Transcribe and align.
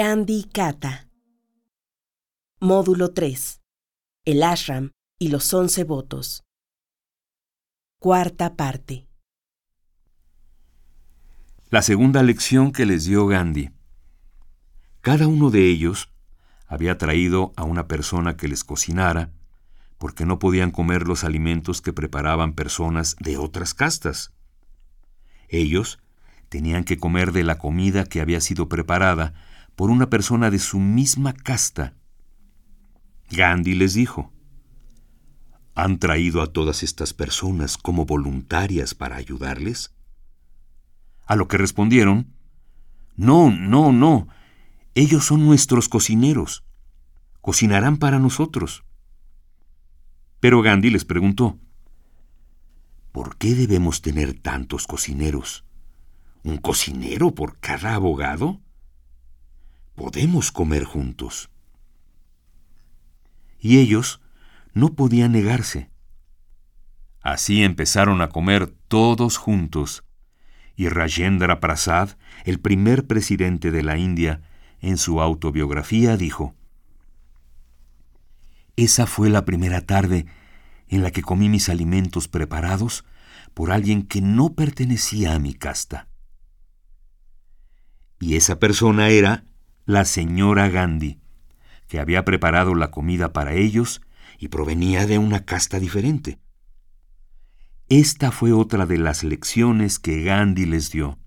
Gandhi 0.00 0.44
Kata. 0.44 1.08
Módulo 2.60 3.14
3. 3.14 3.60
El 4.26 4.44
ashram 4.44 4.92
y 5.18 5.30
los 5.30 5.52
once 5.52 5.82
votos. 5.82 6.44
Cuarta 7.98 8.54
parte. 8.54 9.08
La 11.70 11.82
segunda 11.82 12.22
lección 12.22 12.70
que 12.70 12.86
les 12.86 13.06
dio 13.06 13.26
Gandhi. 13.26 13.70
Cada 15.00 15.26
uno 15.26 15.50
de 15.50 15.68
ellos 15.68 16.12
había 16.68 16.96
traído 16.96 17.52
a 17.56 17.64
una 17.64 17.88
persona 17.88 18.36
que 18.36 18.46
les 18.46 18.62
cocinara, 18.62 19.32
porque 19.98 20.24
no 20.24 20.38
podían 20.38 20.70
comer 20.70 21.08
los 21.08 21.24
alimentos 21.24 21.82
que 21.82 21.92
preparaban 21.92 22.52
personas 22.52 23.16
de 23.18 23.36
otras 23.36 23.74
castas. 23.74 24.32
Ellos 25.48 25.98
tenían 26.50 26.84
que 26.84 26.98
comer 26.98 27.32
de 27.32 27.42
la 27.42 27.58
comida 27.58 28.04
que 28.04 28.20
había 28.20 28.40
sido 28.40 28.68
preparada 28.68 29.34
por 29.78 29.90
una 29.90 30.10
persona 30.10 30.50
de 30.50 30.58
su 30.58 30.80
misma 30.80 31.32
casta. 31.32 31.94
Gandhi 33.30 33.76
les 33.76 33.94
dijo, 33.94 34.32
¿Han 35.76 36.00
traído 36.00 36.42
a 36.42 36.48
todas 36.48 36.82
estas 36.82 37.14
personas 37.14 37.78
como 37.78 38.04
voluntarias 38.04 38.96
para 38.96 39.14
ayudarles? 39.14 39.94
A 41.26 41.36
lo 41.36 41.46
que 41.46 41.58
respondieron, 41.58 42.34
No, 43.14 43.52
no, 43.52 43.92
no, 43.92 44.26
ellos 44.96 45.26
son 45.26 45.46
nuestros 45.46 45.88
cocineros. 45.88 46.64
Cocinarán 47.40 47.98
para 47.98 48.18
nosotros. 48.18 48.82
Pero 50.40 50.60
Gandhi 50.60 50.90
les 50.90 51.04
preguntó, 51.04 51.56
¿por 53.12 53.36
qué 53.36 53.54
debemos 53.54 54.02
tener 54.02 54.34
tantos 54.34 54.88
cocineros? 54.88 55.64
¿Un 56.42 56.56
cocinero 56.56 57.32
por 57.32 57.60
cada 57.60 57.94
abogado? 57.94 58.60
Podemos 59.98 60.52
comer 60.52 60.84
juntos. 60.84 61.50
Y 63.58 63.80
ellos 63.80 64.20
no 64.72 64.94
podían 64.94 65.32
negarse. 65.32 65.90
Así 67.20 67.64
empezaron 67.64 68.22
a 68.22 68.28
comer 68.28 68.68
todos 68.86 69.38
juntos, 69.38 70.04
y 70.76 70.88
Rajendra 70.88 71.58
Prasad, 71.58 72.10
el 72.44 72.60
primer 72.60 73.08
presidente 73.08 73.72
de 73.72 73.82
la 73.82 73.98
India, 73.98 74.40
en 74.80 74.98
su 74.98 75.20
autobiografía 75.20 76.16
dijo, 76.16 76.54
Esa 78.76 79.08
fue 79.08 79.30
la 79.30 79.44
primera 79.44 79.80
tarde 79.80 80.26
en 80.86 81.02
la 81.02 81.10
que 81.10 81.22
comí 81.22 81.48
mis 81.48 81.68
alimentos 81.68 82.28
preparados 82.28 83.04
por 83.52 83.72
alguien 83.72 84.04
que 84.04 84.20
no 84.20 84.54
pertenecía 84.54 85.34
a 85.34 85.40
mi 85.40 85.54
casta. 85.54 86.06
Y 88.20 88.36
esa 88.36 88.60
persona 88.60 89.08
era 89.08 89.47
la 89.88 90.04
señora 90.04 90.68
Gandhi, 90.68 91.18
que 91.86 91.98
había 91.98 92.22
preparado 92.22 92.74
la 92.74 92.90
comida 92.90 93.32
para 93.32 93.54
ellos 93.54 94.02
y 94.38 94.48
provenía 94.48 95.06
de 95.06 95.16
una 95.16 95.46
casta 95.46 95.80
diferente. 95.80 96.38
Esta 97.88 98.30
fue 98.30 98.52
otra 98.52 98.84
de 98.84 98.98
las 98.98 99.24
lecciones 99.24 99.98
que 99.98 100.24
Gandhi 100.24 100.66
les 100.66 100.90
dio. 100.90 101.18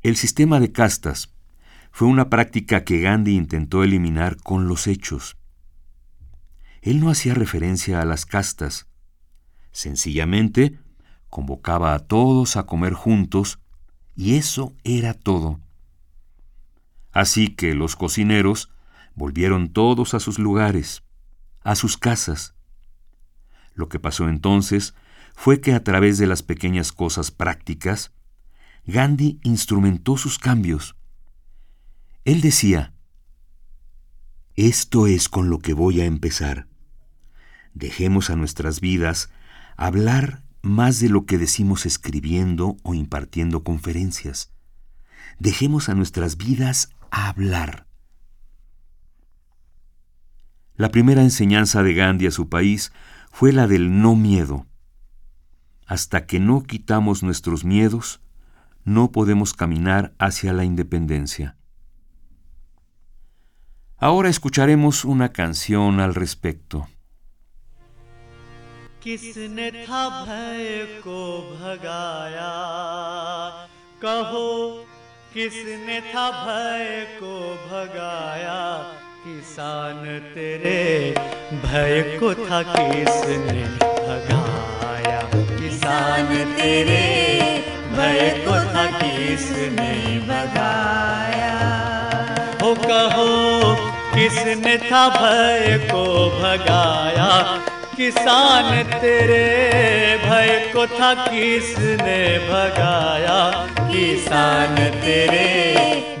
El 0.00 0.16
sistema 0.16 0.58
de 0.58 0.72
castas 0.72 1.34
fue 1.90 2.08
una 2.08 2.30
práctica 2.30 2.82
que 2.82 3.02
Gandhi 3.02 3.36
intentó 3.36 3.84
eliminar 3.84 4.38
con 4.38 4.68
los 4.68 4.86
hechos. 4.86 5.36
Él 6.80 7.00
no 7.00 7.10
hacía 7.10 7.34
referencia 7.34 8.00
a 8.00 8.06
las 8.06 8.24
castas, 8.24 8.86
sencillamente 9.70 10.78
convocaba 11.28 11.92
a 11.92 11.98
todos 11.98 12.56
a 12.56 12.62
comer 12.64 12.94
juntos 12.94 13.58
y 14.16 14.36
eso 14.36 14.74
era 14.82 15.12
todo. 15.12 15.60
Así 17.12 17.48
que 17.48 17.74
los 17.74 17.94
cocineros 17.96 18.70
volvieron 19.14 19.72
todos 19.72 20.14
a 20.14 20.20
sus 20.20 20.38
lugares, 20.38 21.02
a 21.62 21.74
sus 21.74 21.96
casas. 21.96 22.54
Lo 23.74 23.88
que 23.88 23.98
pasó 23.98 24.28
entonces 24.28 24.94
fue 25.34 25.60
que 25.60 25.74
a 25.74 25.84
través 25.84 26.18
de 26.18 26.26
las 26.26 26.42
pequeñas 26.42 26.92
cosas 26.92 27.30
prácticas, 27.30 28.12
Gandhi 28.86 29.38
instrumentó 29.42 30.16
sus 30.16 30.38
cambios. 30.38 30.96
Él 32.24 32.40
decía, 32.40 32.94
Esto 34.56 35.06
es 35.06 35.28
con 35.28 35.50
lo 35.50 35.58
que 35.58 35.74
voy 35.74 36.00
a 36.00 36.04
empezar. 36.04 36.66
Dejemos 37.74 38.30
a 38.30 38.36
nuestras 38.36 38.80
vidas 38.80 39.30
hablar 39.76 40.42
más 40.62 41.00
de 41.00 41.08
lo 41.08 41.26
que 41.26 41.38
decimos 41.38 41.86
escribiendo 41.86 42.76
o 42.82 42.94
impartiendo 42.94 43.64
conferencias. 43.64 44.52
Dejemos 45.38 45.88
a 45.88 45.94
nuestras 45.94 46.36
vidas 46.36 46.90
hablar. 47.11 47.87
La 50.75 50.89
primera 50.89 51.21
enseñanza 51.21 51.83
de 51.83 51.93
Gandhi 51.93 52.27
a 52.27 52.31
su 52.31 52.49
país 52.49 52.91
fue 53.31 53.51
la 53.51 53.67
del 53.67 54.01
no 54.01 54.15
miedo. 54.15 54.65
Hasta 55.85 56.25
que 56.25 56.39
no 56.39 56.63
quitamos 56.63 57.23
nuestros 57.23 57.63
miedos, 57.63 58.21
no 58.83 59.11
podemos 59.11 59.53
caminar 59.53 60.13
hacia 60.19 60.53
la 60.53 60.65
independencia. 60.65 61.57
Ahora 63.97 64.29
escucharemos 64.29 65.05
una 65.05 65.29
canción 65.29 65.99
al 65.99 66.13
respecto. 66.13 66.87
किसने 69.07 69.69
था 69.71 70.03
भय 70.27 70.99
को 71.03 71.19
भगाया 71.59 72.51
किसान 79.24 80.18
तेरे 80.34 81.14
भय 81.52 82.18
को 82.20 82.34
था 82.34 82.62
किसने 82.62 83.62
भगाया? 83.78 85.20
किसान 85.34 86.56
तेरे 86.56 87.24
भय 87.96 88.44
को 88.48 88.54
था 88.54 88.86
किसने 88.86 90.18
भगाया? 90.18 91.58
हो 92.62 92.74
कहो, 92.74 93.74
किसने 94.14 94.76
था 94.76 95.08
भय 95.08 95.88
को 95.92 96.30
भगाया? 96.42 97.62
किसान 97.96 98.82
तेरे 98.82 100.16
भय 100.24 100.70
को 100.72 100.86
था 100.86 101.14
किसने 101.14 102.38
भगाया? 102.38 103.66
किसान 103.80 104.74
तेरे 104.76 105.74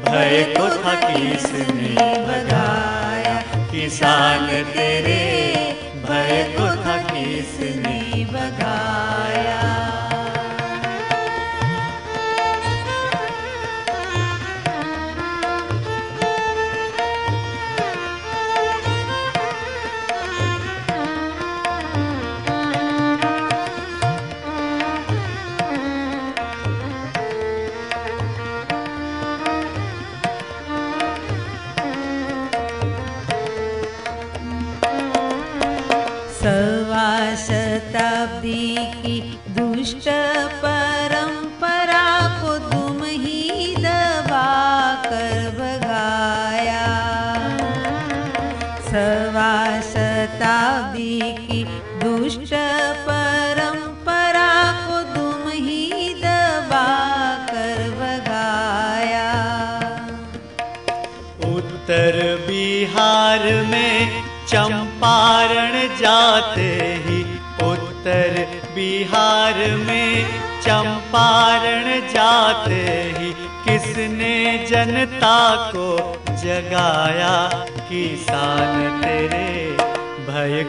भय 0.08 0.54
को 0.58 0.68
था 0.68 0.94
किसने 0.94 1.94
भगाया? 2.26 3.34
किसान 3.72 4.46
तेरे 4.46 5.20
भय 6.08 6.54
को 6.58 6.71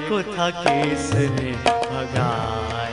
को 0.09 0.21
था 0.23 0.49
किसने 0.57 1.51
भगाया 1.65 2.92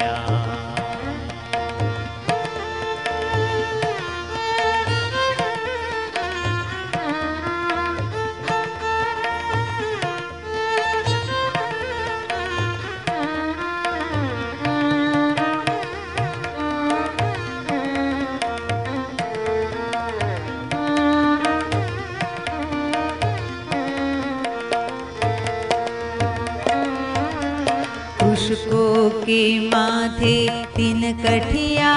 के 29.31 29.61
माथे, 29.61 30.65
तीन 30.77 31.01
कठिया 31.13 31.95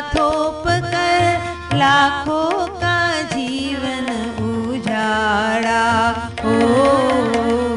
थोप 0.00 0.64
कर 0.66 1.76
लाखों 1.76 2.66
का 2.66 3.22
जीवन 3.22 4.06
उजाड़ा। 4.42 6.10
ओ, 6.44 6.58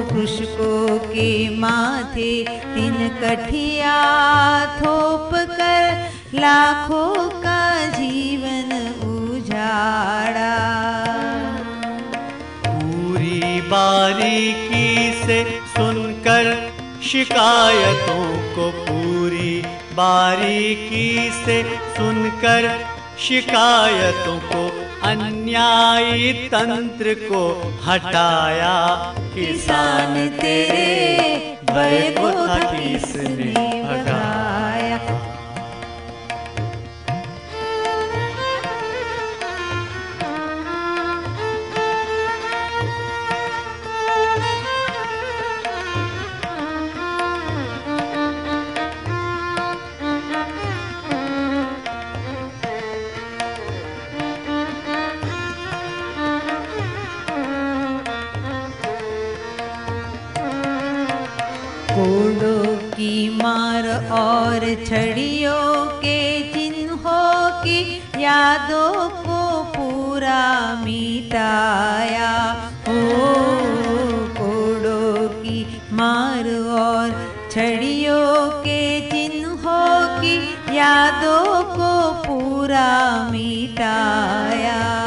कृषकों 0.10 1.00
के 1.00 1.50
माथे 1.60 2.44
तीन 2.48 3.10
कठिया 3.22 3.96
थोप 4.66 5.30
कर 5.34 6.10
लाखों 6.34 7.29
शिकायतों 17.12 18.26
को 18.56 18.70
पूरी 18.86 19.62
बारीकी 19.94 21.32
से 21.32 21.64
सुनकर, 21.96 22.68
शिकायतों 23.20 24.38
को 24.40 24.62
अन्यायी 25.08 26.34
तंत्र 26.34 27.14
को 27.22 27.42
हटाया, 27.86 28.76
किसान 29.36 30.30
तेरे 30.30 31.58
भय 31.74 32.16
को 32.20 32.30
किसने 32.72 33.69
और 64.20 64.62
छड़ियों 64.86 65.86
के 66.02 66.20
चिन्हों 66.54 67.50
की 67.64 67.80
यादों 68.24 69.10
को 69.26 69.40
पूरा 69.74 70.42
मिटाया। 70.84 72.32
ओ 72.90 73.00
कोडों 74.40 75.28
की 75.42 75.60
मार 75.92 76.50
और 76.80 77.12
छड़ियों 77.52 78.48
के 78.62 78.82
चिन्हों 79.12 79.92
की 80.20 80.36
यादों 80.78 81.64
को 81.76 81.92
पूरा 82.24 82.90
मिटाया। 83.32 84.99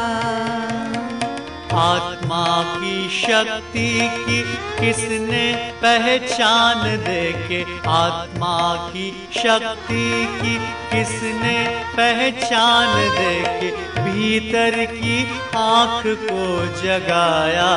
शक्ति 3.13 4.09
की 4.13 4.43
किसने 4.81 5.73
पहचान 5.83 6.97
देके? 6.97 7.63
आत्मा 7.89 8.91
की 8.91 9.29
शक्ति 9.35 10.27
की 10.43 10.57
किसने 10.93 11.57
पहचान 11.97 12.95
देके? 13.19 13.71
भीतर 14.03 14.85
की 14.85 15.25
आँख 15.57 16.03
को 16.07 16.67
जगाया, 16.83 17.73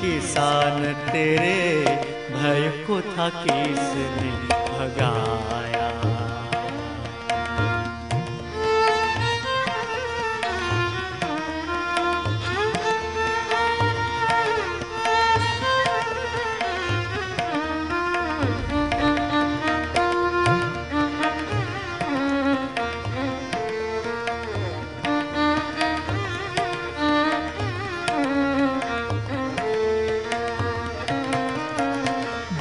किसान 0.00 0.92
तेरे 1.12 1.82
भय 2.32 2.84
को 2.86 3.00
था 3.00 3.28
किसने 3.28 4.30
भगाया 4.48 5.31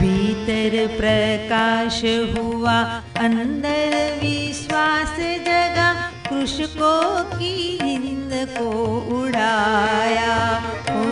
भीतर 0.02 0.88
प्रकाश 0.88 2.02
हुआ, 2.06 2.82
अंदर 3.18 4.20
विश्वास 4.22 5.16
जगा, 5.20 6.12
कृषकों 6.30 7.24
की 7.24 7.80
नींद 7.84 8.50
को 8.50 8.70
उड़ाया। 9.18 10.58
ओ, 10.90 11.04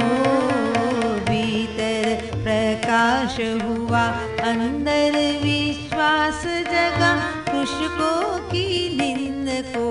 भीतर 1.29 2.37
प्रकाश 2.37 3.37
हुआ, 3.39 4.01
अंदर 4.49 5.39
विश्वास 5.43 6.43
जगा, 6.45 7.13
कृषकों 7.51 8.39
की 8.39 8.67
नींद 8.97 9.65
को 9.65 9.89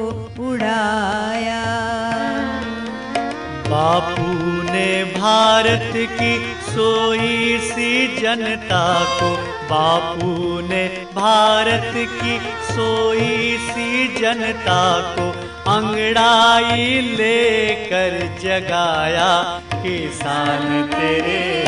उड़ाया। 0.50 1.65
बापू 3.69 4.33
ने 4.73 5.05
भारत 5.05 5.93
की 5.97 6.58
सोई 6.79 7.59
सी 7.59 8.21
जनता 8.21 9.05
को 9.05 9.37
बापू 9.71 10.61
ने 10.69 10.87
भारत 10.88 11.93
की 11.97 12.41
सोई 12.75 13.57
सी 13.59 14.21
जनता 14.21 15.00
को 15.00 15.31
अंगड़ाई 15.71 17.00
लेकर 17.00 18.38
जगाया, 18.41 19.61
किसान 19.75 20.83
तेरे 20.95 21.64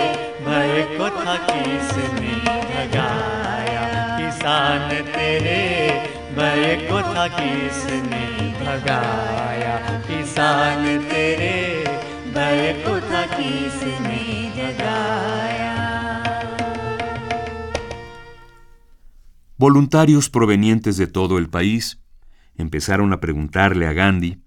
भय 0.46 0.99
को 0.99 1.08
था 1.08 1.37
किसने 1.37 2.37
भगाया। 2.62 4.18
किसान 4.20 4.88
तेरे 4.88 5.90
भय 6.37 6.88
को 6.92 7.14
था 7.14 7.26
किसने 7.26 8.49
भगाया। 8.64 9.76
किसान 10.06 10.99
तेरे 11.00 11.84
भय 12.34 12.84
को 12.87 13.00
था 13.00 13.23
किसने 13.23 14.39
Voluntarios 19.60 20.30
provenientes 20.30 20.96
de 20.96 21.06
todo 21.06 21.37
el 21.37 21.50
país 21.50 22.00
empezaron 22.54 23.12
a 23.12 23.20
preguntarle 23.20 23.87
a 23.87 23.92
Gandhi 23.92 24.42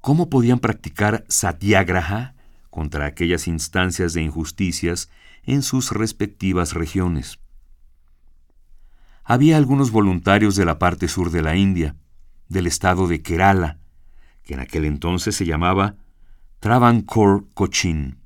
cómo 0.00 0.30
podían 0.30 0.60
practicar 0.60 1.24
satyagraha 1.28 2.36
contra 2.70 3.06
aquellas 3.06 3.48
instancias 3.48 4.12
de 4.12 4.22
injusticias 4.22 5.10
en 5.42 5.62
sus 5.62 5.90
respectivas 5.90 6.74
regiones. 6.74 7.40
Había 9.24 9.56
algunos 9.56 9.90
voluntarios 9.90 10.54
de 10.54 10.64
la 10.64 10.78
parte 10.78 11.08
sur 11.08 11.32
de 11.32 11.42
la 11.42 11.56
India, 11.56 11.96
del 12.48 12.68
estado 12.68 13.08
de 13.08 13.22
Kerala, 13.22 13.80
que 14.44 14.54
en 14.54 14.60
aquel 14.60 14.84
entonces 14.84 15.34
se 15.34 15.44
llamaba 15.44 15.96
Travancore 16.60 17.46
Cochin. 17.54 18.18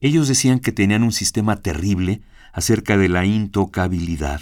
Ellos 0.00 0.28
decían 0.28 0.60
que 0.60 0.72
tenían 0.72 1.02
un 1.02 1.12
sistema 1.12 1.56
terrible 1.56 2.22
acerca 2.52 2.96
de 2.96 3.08
la 3.08 3.24
intocabilidad. 3.24 4.40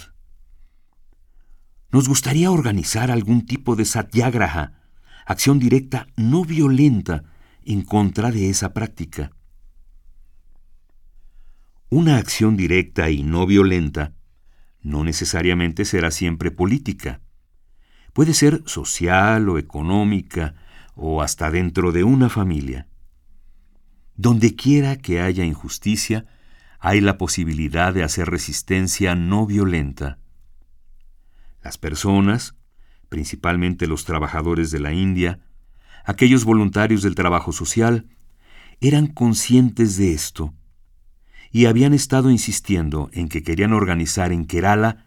Nos 1.91 2.07
gustaría 2.09 2.51
organizar 2.51 3.09
algún 3.09 3.45
tipo 3.45 3.75
de 3.75 3.85
satyagraha, 3.85 4.81
acción 5.25 5.59
directa 5.59 6.07
no 6.17 6.43
violenta 6.43 7.23
en 7.63 7.83
contra 7.83 8.31
de 8.31 8.49
esa 8.49 8.73
práctica. 8.73 9.31
Una 11.89 12.17
acción 12.17 12.57
directa 12.57 13.09
y 13.09 13.23
no 13.23 13.45
violenta 13.45 14.13
no 14.81 15.03
necesariamente 15.03 15.83
será 15.85 16.11
siempre 16.11 16.51
política. 16.51 17.21
Puede 18.13 18.33
ser 18.33 18.61
social 18.65 19.49
o 19.49 19.57
económica 19.57 20.55
o 20.95 21.21
hasta 21.21 21.49
dentro 21.49 21.91
de 21.91 22.03
una 22.03 22.29
familia. 22.29 22.87
Donde 24.15 24.55
quiera 24.55 24.95
que 24.97 25.21
haya 25.21 25.43
injusticia, 25.43 26.25
hay 26.79 27.01
la 27.01 27.17
posibilidad 27.17 27.93
de 27.93 28.03
hacer 28.03 28.29
resistencia 28.29 29.15
no 29.15 29.45
violenta. 29.45 30.19
Las 31.63 31.77
personas, 31.77 32.55
principalmente 33.09 33.87
los 33.87 34.05
trabajadores 34.05 34.71
de 34.71 34.79
la 34.79 34.93
India, 34.93 35.39
aquellos 36.05 36.45
voluntarios 36.45 37.01
del 37.01 37.15
trabajo 37.15 37.51
social, 37.51 38.07
eran 38.81 39.07
conscientes 39.07 39.97
de 39.97 40.13
esto 40.13 40.53
y 41.51 41.65
habían 41.65 41.93
estado 41.93 42.29
insistiendo 42.29 43.09
en 43.13 43.29
que 43.29 43.41
querían 43.41 43.73
organizar 43.73 44.31
en 44.31 44.45
Kerala 44.45 45.05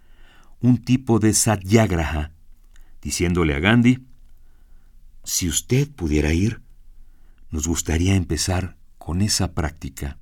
un 0.60 0.78
tipo 0.78 1.18
de 1.18 1.34
satyagraha, 1.34 2.32
diciéndole 3.02 3.54
a 3.54 3.60
Gandhi, 3.60 4.06
si 5.24 5.48
usted 5.48 5.88
pudiera 5.90 6.32
ir, 6.32 6.62
nos 7.50 7.68
gustaría 7.68 8.14
empezar 8.14 8.77
con 9.08 9.22
esa 9.22 9.54
práctica. 9.54 10.18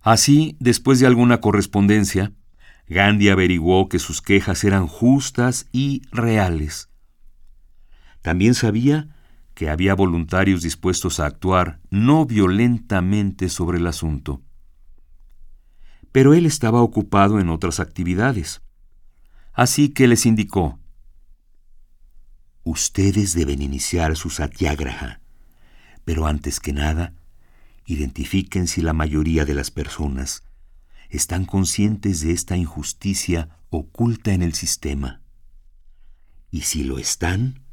Así, 0.00 0.56
después 0.60 1.00
de 1.00 1.08
alguna 1.08 1.40
correspondencia, 1.40 2.32
Gandhi 2.86 3.30
averiguó 3.30 3.88
que 3.88 3.98
sus 3.98 4.22
quejas 4.22 4.62
eran 4.62 4.86
justas 4.86 5.66
y 5.72 6.02
reales. 6.12 6.88
También 8.22 8.54
sabía 8.54 9.08
que 9.54 9.68
había 9.68 9.96
voluntarios 9.96 10.62
dispuestos 10.62 11.18
a 11.18 11.26
actuar 11.26 11.80
no 11.90 12.26
violentamente 12.26 13.48
sobre 13.48 13.78
el 13.78 13.88
asunto. 13.88 14.42
Pero 16.12 16.34
él 16.34 16.46
estaba 16.46 16.80
ocupado 16.80 17.40
en 17.40 17.48
otras 17.48 17.80
actividades. 17.80 18.62
Así 19.52 19.88
que 19.88 20.06
les 20.06 20.26
indicó, 20.26 20.78
Ustedes 22.62 23.34
deben 23.34 23.62
iniciar 23.62 24.16
su 24.16 24.30
satyagraha, 24.30 25.25
pero 26.06 26.28
antes 26.28 26.60
que 26.60 26.72
nada, 26.72 27.14
identifiquen 27.84 28.68
si 28.68 28.80
la 28.80 28.92
mayoría 28.92 29.44
de 29.44 29.54
las 29.54 29.72
personas 29.72 30.44
están 31.10 31.44
conscientes 31.44 32.20
de 32.20 32.30
esta 32.30 32.56
injusticia 32.56 33.58
oculta 33.70 34.32
en 34.32 34.42
el 34.42 34.54
sistema. 34.54 35.20
Y 36.52 36.60
si 36.60 36.84
lo 36.84 36.98
están, 36.98 37.64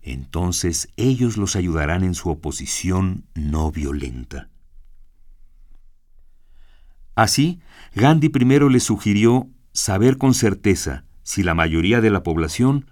entonces 0.00 0.88
ellos 0.96 1.36
los 1.36 1.54
ayudarán 1.54 2.02
en 2.02 2.14
su 2.14 2.30
oposición 2.30 3.26
no 3.34 3.70
violenta. 3.70 4.48
Así, 7.14 7.60
Gandhi 7.94 8.30
primero 8.30 8.70
le 8.70 8.80
sugirió 8.80 9.50
saber 9.74 10.16
con 10.16 10.32
certeza 10.32 11.04
si 11.22 11.42
la 11.42 11.54
mayoría 11.54 12.00
de 12.00 12.08
la 12.10 12.22
población 12.22 12.90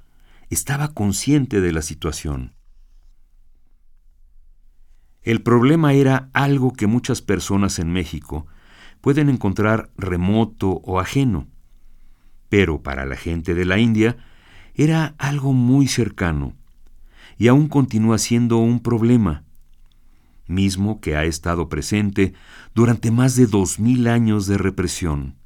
estaba 0.51 0.93
consciente 0.93 1.63
de 1.63 1.73
la 1.73 1.81
situación. 1.81 2.54
El 5.25 5.41
problema 5.41 5.95
era 5.95 6.29
algo 6.35 6.75
que 6.75 6.87
muchas 6.87 7.23
personas 7.23 7.79
en 7.79 7.91
México 7.91 8.47
pueden 9.01 9.31
encontrar 9.31 9.91
remoto 9.97 10.83
o 10.85 11.01
ajeno, 11.01 11.49
pero 12.51 12.83
para 12.83 13.07
la 13.07 13.17
gente 13.17 13.55
de 13.55 13.65
la 13.65 13.79
India 13.79 14.19
era 14.75 15.15
algo 15.19 15.55
muy 15.55 15.89
cercano 15.89 16.55
y 17.39 17.49
aún 17.49 17.69
continúa 17.69 18.19
siendo 18.19 18.59
un 18.59 18.81
problema, 18.81 19.45
mismo 20.47 21.01
que 21.01 21.17
ha 21.17 21.25
estado 21.25 21.71
presente 21.71 22.35
durante 22.75 23.11
más 23.11 23.35
de 23.35 23.47
dos 23.47 23.79
mil 23.79 24.09
años 24.09 24.47
de 24.47 24.59
represión. 24.59 25.37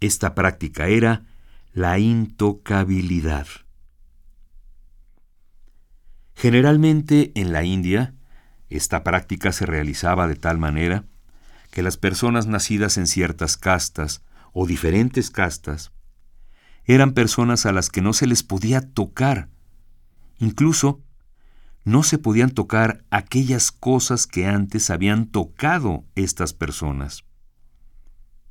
Esta 0.00 0.34
práctica 0.34 0.88
era 0.88 1.24
la 1.72 1.98
intocabilidad. 1.98 3.46
Generalmente 6.34 7.32
en 7.34 7.52
la 7.52 7.64
India, 7.64 8.14
esta 8.68 9.04
práctica 9.04 9.52
se 9.52 9.66
realizaba 9.66 10.26
de 10.26 10.34
tal 10.34 10.58
manera 10.58 11.04
que 11.70 11.82
las 11.82 11.96
personas 11.96 12.46
nacidas 12.46 12.96
en 12.98 13.06
ciertas 13.06 13.56
castas 13.56 14.22
o 14.52 14.66
diferentes 14.66 15.30
castas 15.30 15.92
eran 16.84 17.12
personas 17.12 17.66
a 17.66 17.72
las 17.72 17.90
que 17.90 18.00
no 18.00 18.12
se 18.12 18.26
les 18.26 18.42
podía 18.42 18.80
tocar. 18.80 19.48
Incluso 20.38 21.02
no 21.84 22.02
se 22.02 22.18
podían 22.18 22.50
tocar 22.50 23.04
aquellas 23.10 23.72
cosas 23.72 24.26
que 24.26 24.46
antes 24.46 24.90
habían 24.90 25.26
tocado 25.26 26.04
estas 26.14 26.52
personas. 26.52 27.24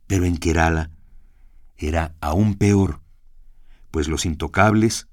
Pero 0.08 0.26
en 0.26 0.38
Kerala 0.38 0.92
era 1.78 2.16
aún 2.22 2.56
peor, 2.56 3.02
pues 3.92 4.08
los 4.08 4.26
intocables 4.26 5.08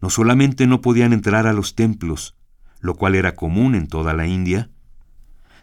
no 0.00 0.10
solamente 0.10 0.66
no 0.66 0.80
podían 0.80 1.12
entrar 1.12 1.46
a 1.46 1.52
los 1.52 1.74
templos, 1.74 2.36
lo 2.84 2.96
cual 2.96 3.14
era 3.14 3.34
común 3.34 3.74
en 3.74 3.86
toda 3.86 4.12
la 4.12 4.26
India, 4.26 4.68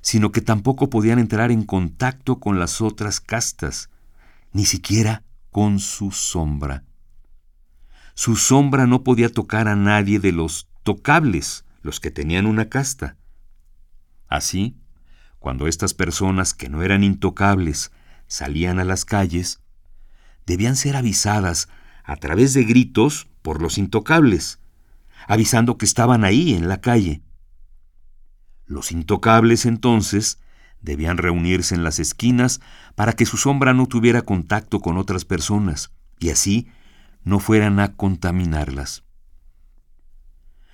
sino 0.01 0.32
que 0.32 0.42
tampoco 0.42 0.90
podían 0.90 1.20
entrar 1.20 1.51
en 1.51 1.62
contacto 1.62 2.40
con 2.40 2.58
las 2.58 2.82
otras 2.82 3.22
castas, 3.22 3.92
ni 4.54 4.66
siquiera 4.66 5.24
con 5.51 5.78
su 5.78 6.10
sombra. 6.10 6.84
Su 8.16 8.36
sombra 8.36 8.88
no 8.88 9.04
podía 9.04 9.30
tocar 9.30 9.68
a 9.68 9.75
nadie 9.75 10.20
de 10.20 10.32
los 10.32 10.68
tocables, 10.82 11.63
los 11.84 12.00
que 12.00 12.10
tenían 12.10 12.48
una 12.48 12.70
casta. 12.70 13.18
Así, 14.28 14.80
cuando 15.38 15.68
estas 15.68 15.94
personas 15.94 16.56
que 16.56 16.70
no 16.70 16.82
eran 16.82 17.04
intocables 17.04 17.92
salían 18.25 18.80
a 18.80 18.84
las 18.84 19.06
calles, 19.06 19.62
debían 20.48 20.75
ser 20.75 20.96
avisadas 20.96 21.70
a 22.04 22.16
través 22.16 22.56
de 22.56 22.63
gritos 22.63 23.28
por 23.44 23.62
los 23.62 23.78
intocables, 23.78 24.60
avisando 25.32 25.78
que 25.78 25.86
estaban 25.86 26.26
ahí 26.26 26.56
en 26.56 26.68
la 26.68 26.82
calle. 26.82 27.22
Los 28.66 28.92
intocables 28.92 29.66
entonces 29.66 30.42
debían 30.82 31.18
reunirse 31.18 31.74
en 31.74 31.86
las 31.86 32.00
esquinas 32.00 32.60
para 32.96 33.14
que 33.14 33.26
su 33.26 33.38
sombra 33.38 33.74
no 33.74 33.88
tuviera 33.88 34.24
contacto 34.24 34.82
con 34.82 34.98
otras 34.98 35.24
personas 35.24 35.94
y 36.20 36.32
así 36.32 36.68
no 37.24 37.40
fueran 37.40 37.80
a 37.80 37.96
contaminarlas. 37.96 39.06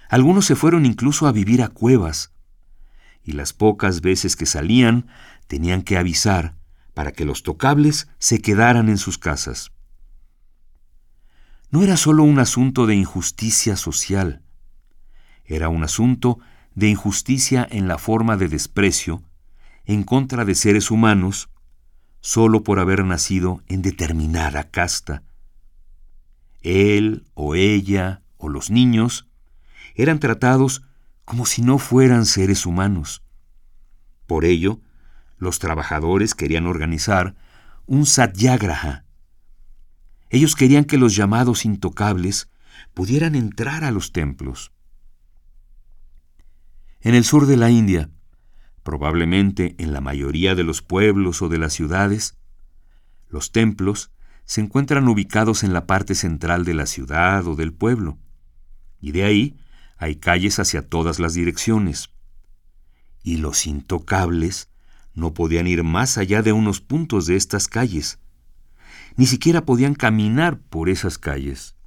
Algunos 0.10 0.46
se 0.46 0.56
fueron 0.56 0.88
incluso 0.88 1.28
a 1.28 1.32
vivir 1.32 1.62
a 1.62 1.68
cuevas, 1.68 2.34
y 3.22 3.34
las 3.34 3.54
pocas 3.54 4.02
veces 4.02 4.36
que 4.36 4.48
salían 4.48 5.06
tenían 5.46 5.84
que 5.84 6.00
avisar 6.00 6.58
para 6.96 7.12
que 7.12 7.26
los 7.26 7.44
tocables 7.44 8.08
se 8.18 8.42
quedaran 8.42 8.90
en 8.90 8.98
sus 8.98 9.20
casas. 9.20 9.72
No 11.70 11.84
era 11.84 11.96
solo 11.96 12.24
un 12.24 12.40
asunto 12.40 12.88
de 12.88 12.96
injusticia 12.96 13.76
social, 13.76 14.42
era 15.48 15.70
un 15.70 15.84
asunto 15.84 16.40
de 16.76 16.90
injusticia 16.90 17.68
en 17.70 17.88
la 17.88 17.98
forma 17.98 18.38
de 18.38 18.48
desprecio 18.48 19.24
en 19.86 20.04
contra 20.04 20.46
de 20.46 20.54
seres 20.54 20.92
humanos 20.92 21.50
solo 22.20 22.62
por 22.64 22.80
haber 22.80 23.06
nacido 23.06 23.64
en 23.68 23.82
determinada 23.82 24.70
casta. 24.70 25.24
Él 26.62 27.26
o 27.34 27.56
ella 27.56 28.22
o 28.38 28.50
los 28.50 28.70
niños 28.70 29.28
eran 29.96 30.20
tratados 30.20 30.84
como 31.24 31.46
si 31.46 31.62
no 31.62 31.78
fueran 31.78 32.26
seres 32.26 32.66
humanos. 32.66 33.24
Por 34.28 34.44
ello, 34.44 34.82
los 35.38 35.60
trabajadores 35.60 36.36
querían 36.36 36.68
organizar 36.68 37.36
un 37.86 38.06
satyagraha. 38.06 39.06
Ellos 40.30 40.56
querían 40.56 40.84
que 40.84 40.98
los 40.98 41.16
llamados 41.16 41.64
intocables 41.64 42.50
pudieran 42.94 43.36
entrar 43.36 43.86
a 43.86 43.92
los 43.92 44.12
templos. 44.12 44.72
En 47.08 47.16
el 47.16 47.24
sur 47.24 47.46
de 47.46 47.56
la 47.56 47.72
India, 47.72 48.10
probablemente 48.84 49.76
en 49.78 49.94
la 49.94 50.02
mayoría 50.02 50.56
de 50.56 50.66
los 50.66 50.82
pueblos 50.82 51.42
o 51.42 51.48
de 51.48 51.58
las 51.58 51.72
ciudades, 51.72 52.36
los 53.30 53.54
templos 53.54 54.12
se 54.44 54.60
encuentran 54.60 55.08
ubicados 55.08 55.64
en 55.64 55.72
la 55.72 55.88
parte 55.88 56.16
central 56.16 56.66
de 56.66 56.74
la 56.74 56.86
ciudad 56.86 57.48
o 57.48 57.56
del 57.56 57.72
pueblo, 57.72 58.18
y 59.00 59.14
de 59.14 59.24
ahí 59.24 59.58
hay 59.96 60.18
calles 60.18 60.60
hacia 60.60 60.82
todas 60.82 61.18
las 61.18 61.34
direcciones. 61.34 62.10
Y 63.24 63.38
los 63.38 63.68
intocables 63.68 64.70
no 65.14 65.34
podían 65.34 65.66
ir 65.66 65.86
más 65.86 66.18
allá 66.18 66.42
de 66.42 66.52
unos 66.52 66.82
puntos 66.82 67.26
de 67.26 67.38
estas 67.38 67.70
calles. 67.70 68.20
Ni 69.16 69.28
siquiera 69.28 69.64
podían 69.64 69.96
caminar 69.96 70.60
por 70.60 70.90
esas 70.90 71.18
calles. 71.18 71.78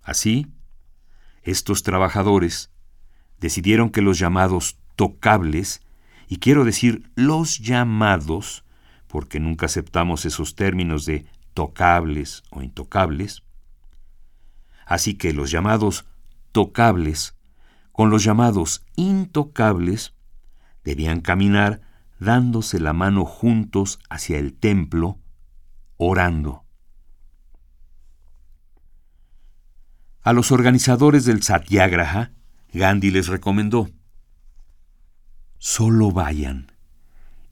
Así, 0.00 0.46
estos 1.42 1.82
trabajadores 1.82 2.70
decidieron 3.44 3.90
que 3.90 4.00
los 4.00 4.18
llamados 4.18 4.78
tocables, 4.96 5.82
y 6.28 6.38
quiero 6.38 6.64
decir 6.64 7.10
los 7.14 7.58
llamados, 7.58 8.64
porque 9.06 9.38
nunca 9.38 9.66
aceptamos 9.66 10.24
esos 10.24 10.54
términos 10.54 11.04
de 11.04 11.26
tocables 11.52 12.42
o 12.48 12.62
intocables, 12.62 13.42
así 14.86 15.12
que 15.12 15.34
los 15.34 15.50
llamados 15.50 16.06
tocables 16.52 17.36
con 17.92 18.08
los 18.08 18.24
llamados 18.24 18.82
intocables 18.96 20.14
debían 20.82 21.20
caminar 21.20 21.82
dándose 22.18 22.80
la 22.80 22.94
mano 22.94 23.26
juntos 23.26 23.98
hacia 24.08 24.38
el 24.38 24.54
templo, 24.54 25.18
orando. 25.98 26.64
A 30.22 30.32
los 30.32 30.50
organizadores 30.50 31.26
del 31.26 31.42
Satyagraha 31.42 32.32
Gandhi 32.74 33.12
les 33.12 33.28
recomendó, 33.28 33.88
solo 35.58 36.10
vayan, 36.10 36.72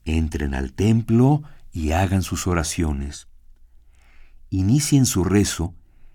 entren 0.04 0.52
al 0.52 0.72
templo 0.72 1.44
y 1.72 1.92
hagan 1.92 2.22
sus 2.22 2.48
oraciones. 2.48 3.28
Inicien 4.50 5.06
su 5.06 5.22
rezo 5.22 5.74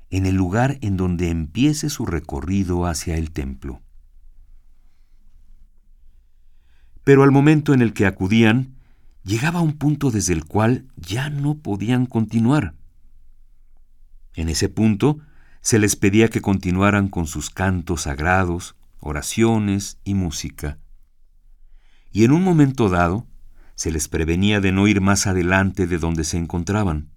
en 0.10 0.26
el 0.26 0.36
lugar 0.36 0.78
en 0.82 0.98
donde 0.98 1.30
empiece 1.30 1.90
su 1.90 2.06
recorrido 2.06 2.86
hacia 2.86 3.16
el 3.16 3.32
templo. 3.32 3.82
Pero 7.06 7.24
al 7.24 7.32
momento 7.32 7.74
en 7.74 7.82
el 7.82 7.94
que 7.94 8.06
acudían, 8.06 8.76
llegaba 9.24 9.62
un 9.62 9.78
punto 9.78 10.12
desde 10.12 10.34
el 10.34 10.44
cual 10.44 10.86
ya 10.98 11.30
no 11.30 11.56
podían 11.56 12.08
continuar. 12.08 12.76
En 14.36 14.50
ese 14.50 14.68
punto 14.68 15.20
se 15.62 15.80
les 15.80 15.96
pedía 15.96 16.28
que 16.28 16.42
continuaran 16.42 17.08
con 17.08 17.26
sus 17.26 17.50
cantos 17.50 18.02
sagrados, 18.02 18.76
oraciones 19.00 20.00
y 20.04 20.14
música. 20.14 20.80
Y 22.12 22.24
en 22.24 22.32
un 22.32 22.44
momento 22.44 22.90
dado, 22.90 23.28
se 23.76 23.92
les 23.92 24.08
prevenía 24.08 24.60
de 24.60 24.72
no 24.72 24.88
ir 24.88 25.02
más 25.02 25.28
adelante 25.28 25.86
de 25.86 25.98
donde 25.98 26.24
se 26.24 26.38
encontraban. 26.38 27.12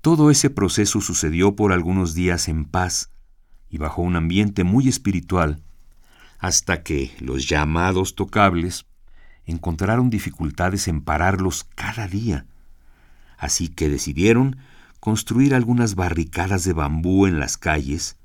Todo 0.00 0.30
ese 0.30 0.50
proceso 0.50 1.00
sucedió 1.00 1.54
por 1.54 1.72
algunos 1.72 2.14
días 2.14 2.48
en 2.48 2.64
paz 2.64 3.12
y 3.68 3.78
bajo 3.78 4.02
un 4.02 4.16
ambiente 4.16 4.64
muy 4.64 4.88
espiritual, 4.88 5.62
hasta 6.38 6.82
que 6.82 7.12
los 7.20 7.48
llamados 7.48 8.14
tocables 8.14 8.86
encontraron 9.44 10.10
dificultades 10.10 10.88
en 10.88 11.02
pararlos 11.02 11.64
cada 11.74 12.06
día. 12.06 12.46
Así 13.36 13.68
que 13.68 13.88
decidieron 13.88 14.56
construir 15.00 15.54
algunas 15.54 15.94
barricadas 15.94 16.64
de 16.64 16.72
bambú 16.72 17.26
en 17.26 17.38
las 17.38 17.56
calles, 17.56 18.16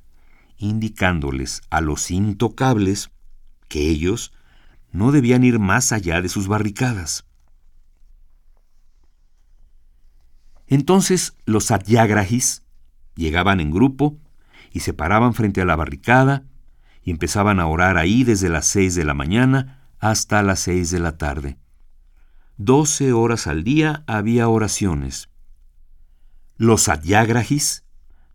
indicándoles 0.64 1.62
a 1.70 1.82
los 1.82 2.10
intocables 2.10 3.12
que 3.68 3.90
ellos 3.90 4.32
no 4.92 5.12
debían 5.12 5.44
ir 5.44 5.60
más 5.60 5.92
allá 5.92 6.22
de 6.22 6.30
sus 6.30 6.48
barricadas. 6.48 7.26
Entonces 10.68 11.36
los 11.46 11.66
satyagrahis 11.66 12.64
llegaban 13.16 13.60
en 13.60 13.72
grupo 13.72 14.18
y 14.72 14.80
se 14.80 14.94
paraban 14.94 15.34
frente 15.34 15.62
a 15.62 15.66
la 15.66 15.76
barricada 15.76 16.46
y 17.04 17.12
empezaban 17.12 17.60
a 17.60 17.68
orar 17.68 17.98
ahí 17.98 18.24
desde 18.24 18.48
las 18.48 18.66
seis 18.66 18.96
de 18.96 19.04
la 19.04 19.14
mañana 19.14 19.90
hasta 20.00 20.42
las 20.44 20.62
seis 20.62 20.92
de 20.92 21.00
la 21.00 21.18
tarde. 21.18 21.58
Doce 22.56 23.12
horas 23.12 23.48
al 23.48 23.64
día 23.64 24.04
había 24.08 24.48
oraciones. 24.48 25.30
Los 26.56 26.84
satyagrahis 26.84 27.84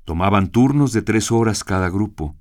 tomaban 0.08 0.48
turnos 0.48 0.94
de 0.94 1.02
tres 1.02 1.30
horas 1.30 1.64
cada 1.64 1.90
grupo. 1.90 2.34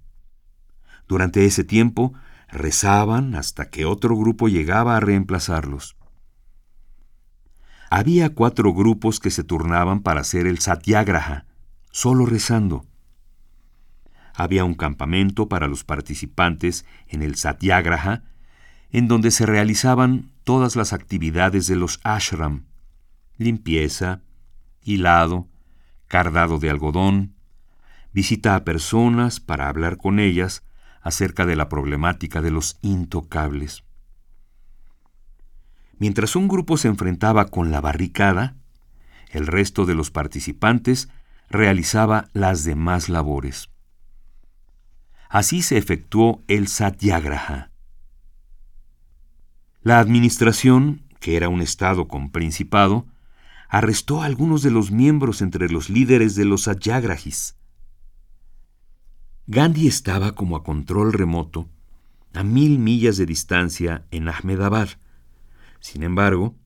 Durante 1.05 1.43
ese 1.43 1.65
tiempo 1.65 2.13
rezaban 2.47 3.35
hasta 3.35 3.69
que 3.69 3.83
otro 3.83 4.15
grupo 4.15 4.47
llegaba 4.47 4.95
a 4.95 5.01
reemplazarlos. 5.01 5.97
Había 7.89 8.33
cuatro 8.33 8.73
grupos 8.73 9.19
que 9.19 9.31
se 9.31 9.43
turnaban 9.43 9.99
para 9.99 10.21
hacer 10.21 10.47
el 10.47 10.59
satyagraha, 10.59 11.45
solo 11.91 12.25
rezando. 12.25 12.85
Había 14.33 14.63
un 14.63 14.73
campamento 14.73 15.49
para 15.49 15.67
los 15.67 15.83
participantes 15.83 16.85
en 17.09 17.21
el 17.21 17.35
satyagraha, 17.35 18.23
en 18.91 19.09
donde 19.09 19.29
se 19.29 19.45
realizaban 19.45 20.31
todas 20.45 20.77
las 20.77 20.93
actividades 20.93 21.67
de 21.67 21.75
los 21.75 21.99
ashram, 22.05 22.63
limpieza, 23.37 24.21
hilado, 24.85 25.49
cardado 26.07 26.59
de 26.59 26.69
algodón, 26.69 27.35
visita 28.17 28.55
a 28.55 28.63
personas 28.63 29.39
para 29.39 29.69
hablar 29.69 29.97
con 29.97 30.17
ellas 30.17 30.63
acerca 31.03 31.45
de 31.45 31.55
la 31.55 31.69
problemática 31.69 32.41
de 32.41 32.49
los 32.49 32.79
intocables. 32.81 33.83
Mientras 35.99 36.35
un 36.35 36.47
grupo 36.47 36.77
se 36.77 36.87
enfrentaba 36.87 37.45
con 37.45 37.69
la 37.69 37.79
barricada, 37.79 38.55
el 39.29 39.45
resto 39.45 39.85
de 39.85 39.93
los 39.93 40.09
participantes 40.09 41.09
realizaba 41.47 42.27
las 42.33 42.63
demás 42.63 43.07
labores. 43.07 43.69
Así 45.29 45.61
se 45.61 45.77
efectuó 45.77 46.43
el 46.47 46.69
satyagraha. 46.69 47.69
La 49.83 49.99
administración, 49.99 51.03
que 51.19 51.37
era 51.37 51.49
un 51.49 51.61
estado 51.61 52.07
con 52.07 52.31
principado, 52.31 53.05
arrestó 53.69 54.23
a 54.23 54.25
algunos 54.25 54.63
de 54.63 54.71
los 54.71 54.89
miembros 54.89 55.43
entre 55.43 55.69
los 55.69 55.91
líderes 55.91 56.33
de 56.33 56.45
los 56.45 56.63
satyagrahis. 56.63 57.56
Gandhi 59.49 59.87
estaba 59.87 60.35
como 60.35 60.57
a 60.57 60.63
control 60.65 61.13
remoto, 61.13 61.69
a 62.33 62.43
mil 62.43 62.79
millas 62.79 63.15
de 63.15 63.25
distancia 63.25 64.05
en 64.11 64.27
Ahmedabad, 64.27 64.89
sin 65.79 66.03
embargo, 66.03 66.57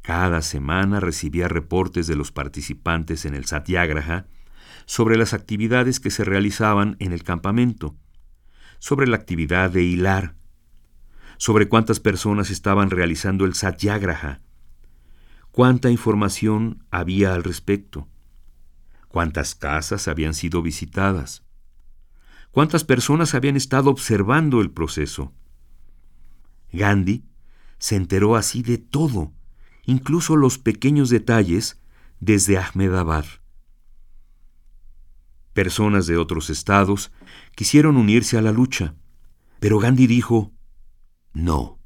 cada 0.00 0.40
semana 0.40 0.98
recibía 0.98 1.46
reportes 1.46 2.06
de 2.06 2.16
los 2.16 2.32
participantes 2.32 3.26
en 3.26 3.34
el 3.34 3.44
Satyagraha 3.44 4.28
sobre 4.86 5.18
las 5.18 5.34
actividades 5.34 6.00
que 6.00 6.10
se 6.10 6.24
realizaban 6.24 6.96
en 7.00 7.12
el 7.12 7.22
campamento, 7.22 7.94
sobre 8.78 9.06
la 9.08 9.16
actividad 9.16 9.70
de 9.70 9.82
hilar, 9.82 10.36
sobre 11.36 11.68
cuántas 11.68 12.00
personas 12.00 12.48
estaban 12.48 12.88
realizando 12.88 13.44
el 13.44 13.52
Satyagraha, 13.52 14.40
cuánta 15.50 15.90
información 15.90 16.82
había 16.90 17.34
al 17.34 17.44
respecto, 17.44 18.08
cuántas 19.08 19.54
casas 19.54 20.08
habían 20.08 20.32
sido 20.32 20.62
visitadas, 20.62 21.45
cuántas 22.56 22.84
personas 22.84 23.34
habían 23.34 23.54
estado 23.54 23.90
observando 23.90 24.62
el 24.62 24.70
proceso. 24.70 25.34
Gandhi 26.72 27.22
se 27.76 27.96
enteró 27.96 28.34
así 28.34 28.62
de 28.62 28.78
todo, 28.78 29.34
incluso 29.84 30.36
los 30.36 30.56
pequeños 30.56 31.10
detalles, 31.10 31.78
desde 32.18 32.56
Ahmedabad. 32.56 33.26
Personas 35.52 36.06
de 36.06 36.16
otros 36.16 36.48
estados 36.48 37.12
quisieron 37.54 37.98
unirse 37.98 38.38
a 38.38 38.40
la 38.40 38.52
lucha, 38.52 38.94
pero 39.60 39.78
Gandhi 39.78 40.06
dijo, 40.06 40.54
no, 41.34 41.78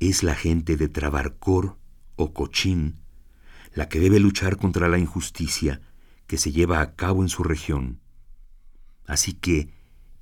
es 0.00 0.22
la 0.22 0.36
gente 0.36 0.78
de 0.78 0.88
Trabarkor 0.88 1.76
o 2.16 2.32
Cochin 2.32 3.02
la 3.74 3.90
que 3.90 4.00
debe 4.00 4.20
luchar 4.20 4.56
contra 4.56 4.88
la 4.88 4.98
injusticia 4.98 5.82
que 6.26 6.38
se 6.38 6.50
lleva 6.50 6.80
a 6.80 6.94
cabo 6.94 7.20
en 7.20 7.28
su 7.28 7.42
región. 7.42 8.00
Así 9.06 9.34
que 9.34 9.72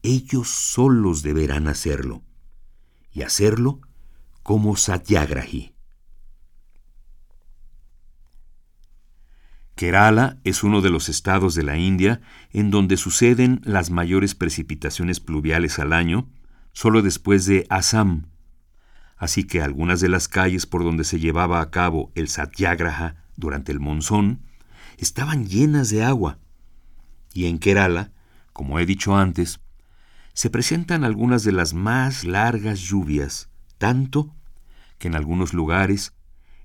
ellos 0.03 0.49
solos 0.49 1.23
deberán 1.23 1.69
hacerlo, 1.69 2.23
y 3.11 3.23
hacerlo 3.23 3.81
como 4.43 4.77
Satyagrahi. 4.77 5.75
Kerala 9.75 10.39
es 10.45 10.63
uno 10.63 10.83
de 10.83 10.91
los 10.91 11.09
estados 11.09 11.55
de 11.55 11.65
la 11.65 11.77
India 11.77 12.21
en 12.53 12.71
donde 12.71 12.97
suceden 12.97 13.61
las 13.65 13.91
mayores 13.91 14.35
precipitaciones 14.35 15.19
pluviales 15.19 15.79
al 15.79 15.93
año, 15.93 16.31
solo 16.73 17.03
después 17.03 17.47
de 17.47 17.67
Assam. 17.71 18.27
Así 19.17 19.45
que 19.45 19.63
algunas 19.63 20.01
de 20.01 20.09
las 20.09 20.29
calles 20.29 20.67
por 20.67 20.85
donde 20.85 21.05
se 21.05 21.19
llevaba 21.19 21.61
a 21.61 21.71
cabo 21.71 22.13
el 22.15 22.29
Satyagraha 22.29 23.25
durante 23.37 23.73
el 23.73 23.81
monzón 23.81 24.43
estaban 24.97 25.47
llenas 25.47 25.91
de 25.91 26.05
agua. 26.05 26.39
Y 27.33 27.47
en 27.47 27.59
Kerala, 27.59 28.13
como 28.55 28.79
he 28.79 28.87
dicho 28.87 29.17
antes, 29.17 29.61
se 30.33 30.49
presentan 30.49 31.05
algunas 31.05 31.43
de 31.45 31.53
las 31.53 31.75
más 31.75 32.25
largas 32.25 32.81
lluvias, 32.81 33.51
tanto 33.77 34.35
que 34.99 35.09
en 35.09 35.17
algunos 35.17 35.53
lugares 35.53 36.15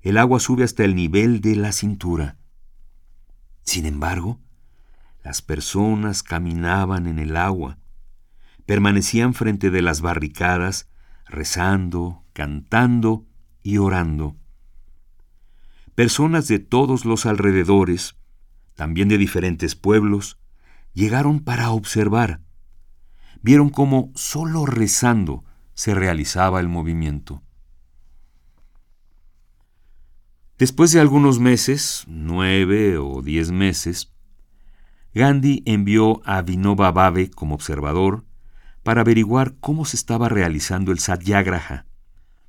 el 0.02 0.18
agua 0.18 0.40
sube 0.40 0.64
hasta 0.64 0.86
el 0.86 0.96
nivel 0.96 1.42
de 1.42 1.56
la 1.56 1.72
cintura. 1.72 2.38
Sin 3.64 3.86
embargo, 3.86 4.40
las 5.24 5.42
personas 5.42 6.24
caminaban 6.24 7.08
en 7.08 7.20
el 7.20 7.36
agua, 7.36 7.80
permanecían 8.66 9.34
frente 9.34 9.72
de 9.72 9.82
las 9.82 10.02
barricadas, 10.02 10.88
rezando, 11.26 12.24
cantando 12.34 13.26
y 13.64 13.80
orando. 13.80 14.36
Personas 15.96 16.48
de 16.48 16.60
todos 16.60 17.04
los 17.04 17.26
alrededores, 17.26 18.16
también 18.76 19.10
de 19.10 19.18
diferentes 19.18 19.76
pueblos, 19.76 20.38
llegaron 20.94 21.40
para 21.40 21.72
observar. 21.72 22.42
Vieron 23.42 23.70
cómo 23.70 24.12
solo 24.16 24.66
rezando 24.66 25.44
se 25.74 25.94
realizaba 25.94 26.60
el 26.60 26.68
movimiento. 26.68 27.42
Después 30.58 30.92
de 30.92 31.00
algunos 31.00 31.40
meses, 31.40 32.04
nueve 32.08 32.98
o 32.98 33.22
diez 33.22 33.50
meses, 33.50 34.12
Gandhi 35.14 35.64
envió 35.66 36.22
a 36.26 36.42
Vinoba 36.42 36.92
Bhave 36.92 37.32
como 37.32 37.56
observador 37.56 38.26
para 38.84 39.02
averiguar 39.02 39.56
cómo 39.60 39.86
se 39.86 39.96
estaba 39.96 40.30
realizando 40.30 40.92
el 40.92 41.00
satyagraha 41.00 41.86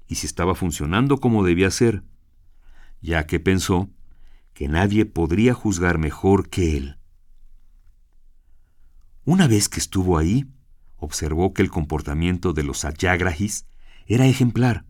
y 0.07 0.17
si 0.17 0.27
estaba 0.27 0.57
funcionando 0.57 1.19
como 1.19 1.45
debía 1.45 1.71
ser, 1.71 2.03
ya 3.01 3.27
que 3.27 3.39
pensó 3.39 3.89
que 4.55 4.67
nadie 4.67 5.07
podría 5.07 5.55
juzgar 5.55 5.99
mejor 5.99 6.49
que 6.49 6.77
él. 6.77 7.00
Una 9.25 9.47
vez 9.47 9.69
que 9.69 9.81
estuvo 9.81 10.19
ahí, 10.19 10.47
observó 10.97 11.53
que 11.53 11.63
el 11.63 11.71
comportamiento 11.71 12.53
de 12.53 12.63
los 12.63 12.79
satyagrahis 12.79 13.67
era 14.07 14.27
ejemplar 14.27 14.85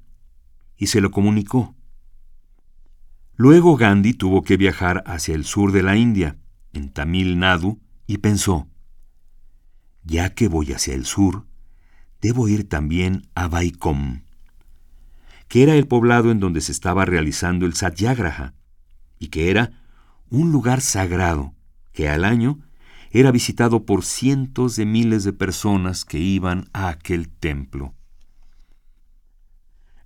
y 0.77 0.87
se 0.87 1.01
lo 1.01 1.11
comunicó. 1.11 1.75
Luego 3.35 3.77
Gandhi 3.77 4.15
tuvo 4.15 4.43
que 4.43 4.57
viajar 4.57 5.03
hacia 5.07 5.35
el 5.35 5.45
sur 5.45 5.73
de 5.73 5.83
la 5.83 5.97
India, 5.97 6.39
en 6.73 6.91
Tamil 6.91 7.39
Nadu, 7.39 7.81
y 8.07 8.19
pensó, 8.19 8.69
ya 10.05 10.35
que 10.35 10.49
voy 10.49 10.73
hacia 10.73 10.95
el 10.95 11.07
sur, 11.07 11.47
debo 12.21 12.49
ir 12.49 12.69
también 12.69 13.29
a 13.35 13.49
Vaikom, 13.49 14.23
que 15.49 15.63
era 15.63 15.75
el 15.75 15.87
poblado 15.87 16.31
en 16.31 16.41
donde 16.41 16.61
se 16.61 16.73
estaba 16.73 17.05
realizando 17.05 17.67
el 17.67 17.75
Satyagraha, 17.75 18.55
y 19.19 19.29
que 19.29 19.51
era 19.51 19.73
un 20.29 20.53
lugar 20.53 20.81
sagrado 20.81 21.55
que 21.93 22.09
al 22.09 22.25
año 22.25 22.61
era 23.11 23.33
visitado 23.33 23.85
por 23.85 24.05
cientos 24.05 24.77
de 24.77 24.87
miles 24.87 25.25
de 25.25 25.33
personas 25.33 26.05
que 26.05 26.19
iban 26.19 26.69
a 26.73 26.89
aquel 26.89 27.29
templo. 27.29 27.95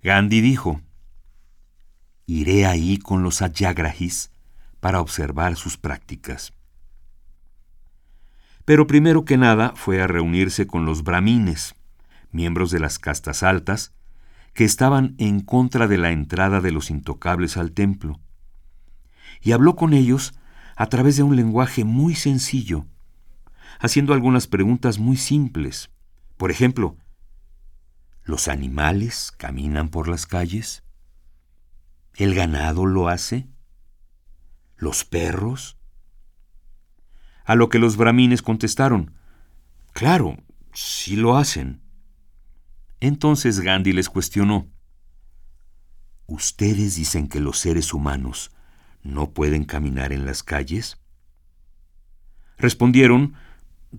Gandhi 0.01 0.41
dijo, 0.41 0.81
Iré 2.25 2.65
ahí 2.65 2.97
con 2.97 3.21
los 3.21 3.43
Ayagrahis 3.43 4.31
para 4.79 4.99
observar 4.99 5.55
sus 5.55 5.77
prácticas. 5.77 6.53
Pero 8.65 8.87
primero 8.87 9.25
que 9.25 9.37
nada 9.37 9.73
fue 9.75 10.01
a 10.01 10.07
reunirse 10.07 10.65
con 10.65 10.85
los 10.85 11.03
brahmines, 11.03 11.75
miembros 12.31 12.71
de 12.71 12.79
las 12.79 12.97
castas 12.97 13.43
altas, 13.43 13.93
que 14.55 14.63
estaban 14.63 15.13
en 15.19 15.41
contra 15.41 15.87
de 15.87 15.99
la 15.99 16.11
entrada 16.11 16.61
de 16.61 16.71
los 16.71 16.89
intocables 16.89 17.57
al 17.57 17.73
templo. 17.73 18.19
Y 19.41 19.51
habló 19.51 19.75
con 19.75 19.93
ellos 19.93 20.33
a 20.75 20.87
través 20.87 21.17
de 21.17 21.23
un 21.23 21.35
lenguaje 21.35 21.83
muy 21.83 22.15
sencillo, 22.15 22.87
haciendo 23.79 24.13
algunas 24.13 24.47
preguntas 24.47 24.99
muy 24.99 25.17
simples. 25.17 25.89
Por 26.37 26.51
ejemplo, 26.51 26.97
¿los 28.23 28.47
animales 28.47 29.31
caminan 29.31 29.89
por 29.89 30.07
las 30.07 30.25
calles? 30.25 30.83
¿El 32.15 32.33
ganado 32.35 32.85
lo 32.85 33.09
hace? 33.09 33.47
¿Los 34.77 35.05
perros? 35.05 35.77
A 37.45 37.55
lo 37.55 37.69
que 37.69 37.79
los 37.79 37.97
brahmines 37.97 38.41
contestaron, 38.41 39.13
Claro, 39.93 40.35
sí 40.73 41.15
lo 41.15 41.37
hacen. 41.37 41.81
Entonces 42.99 43.61
Gandhi 43.61 43.93
les 43.93 44.09
cuestionó, 44.09 44.67
¿Ustedes 46.27 46.95
dicen 46.95 47.27
que 47.29 47.39
los 47.39 47.59
seres 47.59 47.93
humanos 47.93 48.51
no 49.03 49.31
pueden 49.31 49.63
caminar 49.63 50.11
en 50.11 50.25
las 50.25 50.43
calles? 50.43 50.97
Respondieron, 52.57 53.35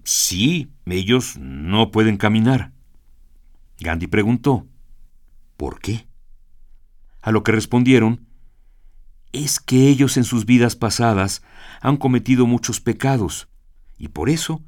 sí, 0.04 0.72
ellos 0.86 1.36
no 1.38 1.90
pueden 1.90 2.16
caminar. 2.16 2.72
Gandhi 3.78 4.06
preguntó, 4.06 4.66
¿por 5.56 5.80
qué? 5.80 6.06
A 7.20 7.30
lo 7.30 7.42
que 7.42 7.52
respondieron, 7.52 8.26
es 9.32 9.60
que 9.60 9.88
ellos 9.88 10.16
en 10.16 10.24
sus 10.24 10.46
vidas 10.46 10.76
pasadas 10.76 11.42
han 11.80 11.96
cometido 11.96 12.46
muchos 12.46 12.80
pecados 12.80 13.48
y 13.98 14.08
por 14.08 14.30
eso 14.30 14.62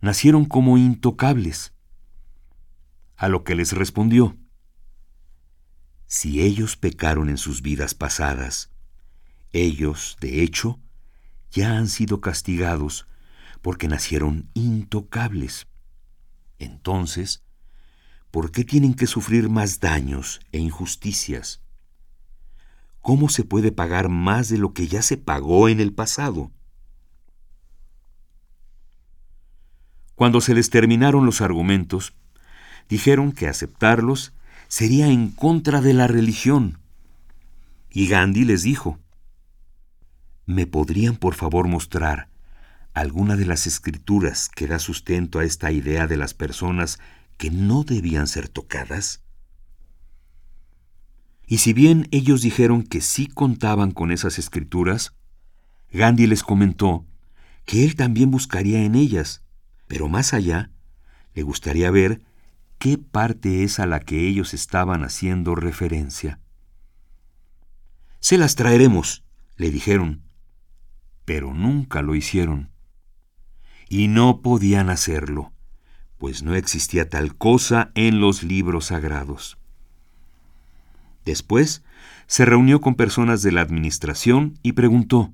nacieron 0.00 0.44
como 0.44 0.78
intocables. 0.78 1.72
A 3.16 3.28
lo 3.28 3.44
que 3.44 3.54
les 3.54 3.72
respondió, 3.72 4.36
si 6.06 6.40
ellos 6.40 6.76
pecaron 6.76 7.28
en 7.28 7.36
sus 7.36 7.62
vidas 7.62 7.94
pasadas, 7.94 8.70
ellos, 9.52 10.16
de 10.20 10.42
hecho, 10.42 10.80
ya 11.50 11.76
han 11.76 11.88
sido 11.88 12.20
castigados 12.20 13.06
porque 13.62 13.88
nacieron 13.88 14.48
intocables. 14.54 15.66
Entonces, 16.58 17.42
¿por 18.30 18.50
qué 18.50 18.64
tienen 18.64 18.94
que 18.94 19.06
sufrir 19.06 19.48
más 19.48 19.80
daños 19.80 20.40
e 20.52 20.58
injusticias? 20.58 21.60
¿Cómo 23.00 23.28
se 23.28 23.44
puede 23.44 23.72
pagar 23.72 24.08
más 24.08 24.48
de 24.48 24.58
lo 24.58 24.72
que 24.72 24.86
ya 24.88 25.02
se 25.02 25.16
pagó 25.16 25.68
en 25.68 25.80
el 25.80 25.92
pasado? 25.92 26.50
Cuando 30.14 30.40
se 30.40 30.54
les 30.54 30.68
terminaron 30.68 31.24
los 31.24 31.40
argumentos, 31.40 32.12
dijeron 32.88 33.32
que 33.32 33.46
aceptarlos 33.46 34.32
sería 34.66 35.08
en 35.08 35.30
contra 35.30 35.80
de 35.80 35.94
la 35.94 36.08
religión. 36.08 36.80
Y 37.90 38.08
Gandhi 38.08 38.44
les 38.44 38.62
dijo, 38.62 38.98
¿me 40.44 40.66
podrían 40.66 41.16
por 41.16 41.34
favor 41.34 41.68
mostrar 41.68 42.27
alguna 43.00 43.36
de 43.36 43.46
las 43.46 43.66
escrituras 43.66 44.48
que 44.48 44.66
da 44.66 44.78
sustento 44.78 45.38
a 45.38 45.44
esta 45.44 45.72
idea 45.72 46.06
de 46.06 46.16
las 46.16 46.34
personas 46.34 46.98
que 47.36 47.50
no 47.50 47.84
debían 47.84 48.26
ser 48.26 48.48
tocadas? 48.48 49.22
Y 51.46 51.58
si 51.58 51.72
bien 51.72 52.08
ellos 52.10 52.42
dijeron 52.42 52.82
que 52.82 53.00
sí 53.00 53.26
contaban 53.26 53.92
con 53.92 54.12
esas 54.12 54.38
escrituras, 54.38 55.14
Gandhi 55.92 56.26
les 56.26 56.42
comentó 56.42 57.06
que 57.64 57.84
él 57.84 57.96
también 57.96 58.30
buscaría 58.30 58.84
en 58.84 58.94
ellas 58.94 59.42
pero 59.88 60.08
más 60.08 60.34
allá, 60.34 60.70
le 61.34 61.42
gustaría 61.42 61.90
ver 61.90 62.22
qué 62.78 62.98
parte 62.98 63.64
es 63.64 63.80
a 63.80 63.86
la 63.86 64.00
que 64.00 64.28
ellos 64.28 64.54
estaban 64.54 65.02
haciendo 65.02 65.54
referencia. 65.54 66.40
Se 68.20 68.36
las 68.36 68.54
traeremos, 68.54 69.24
le 69.56 69.70
dijeron, 69.70 70.22
pero 71.24 71.54
nunca 71.54 72.02
lo 72.02 72.14
hicieron. 72.14 72.70
Y 73.88 74.08
no 74.08 74.42
podían 74.42 74.90
hacerlo, 74.90 75.52
pues 76.18 76.42
no 76.42 76.54
existía 76.54 77.08
tal 77.08 77.36
cosa 77.36 77.90
en 77.94 78.20
los 78.20 78.42
libros 78.42 78.86
sagrados. 78.86 79.58
Después 81.24 81.82
se 82.26 82.44
reunió 82.44 82.80
con 82.80 82.94
personas 82.94 83.42
de 83.42 83.52
la 83.52 83.62
administración 83.62 84.58
y 84.62 84.72
preguntó, 84.72 85.32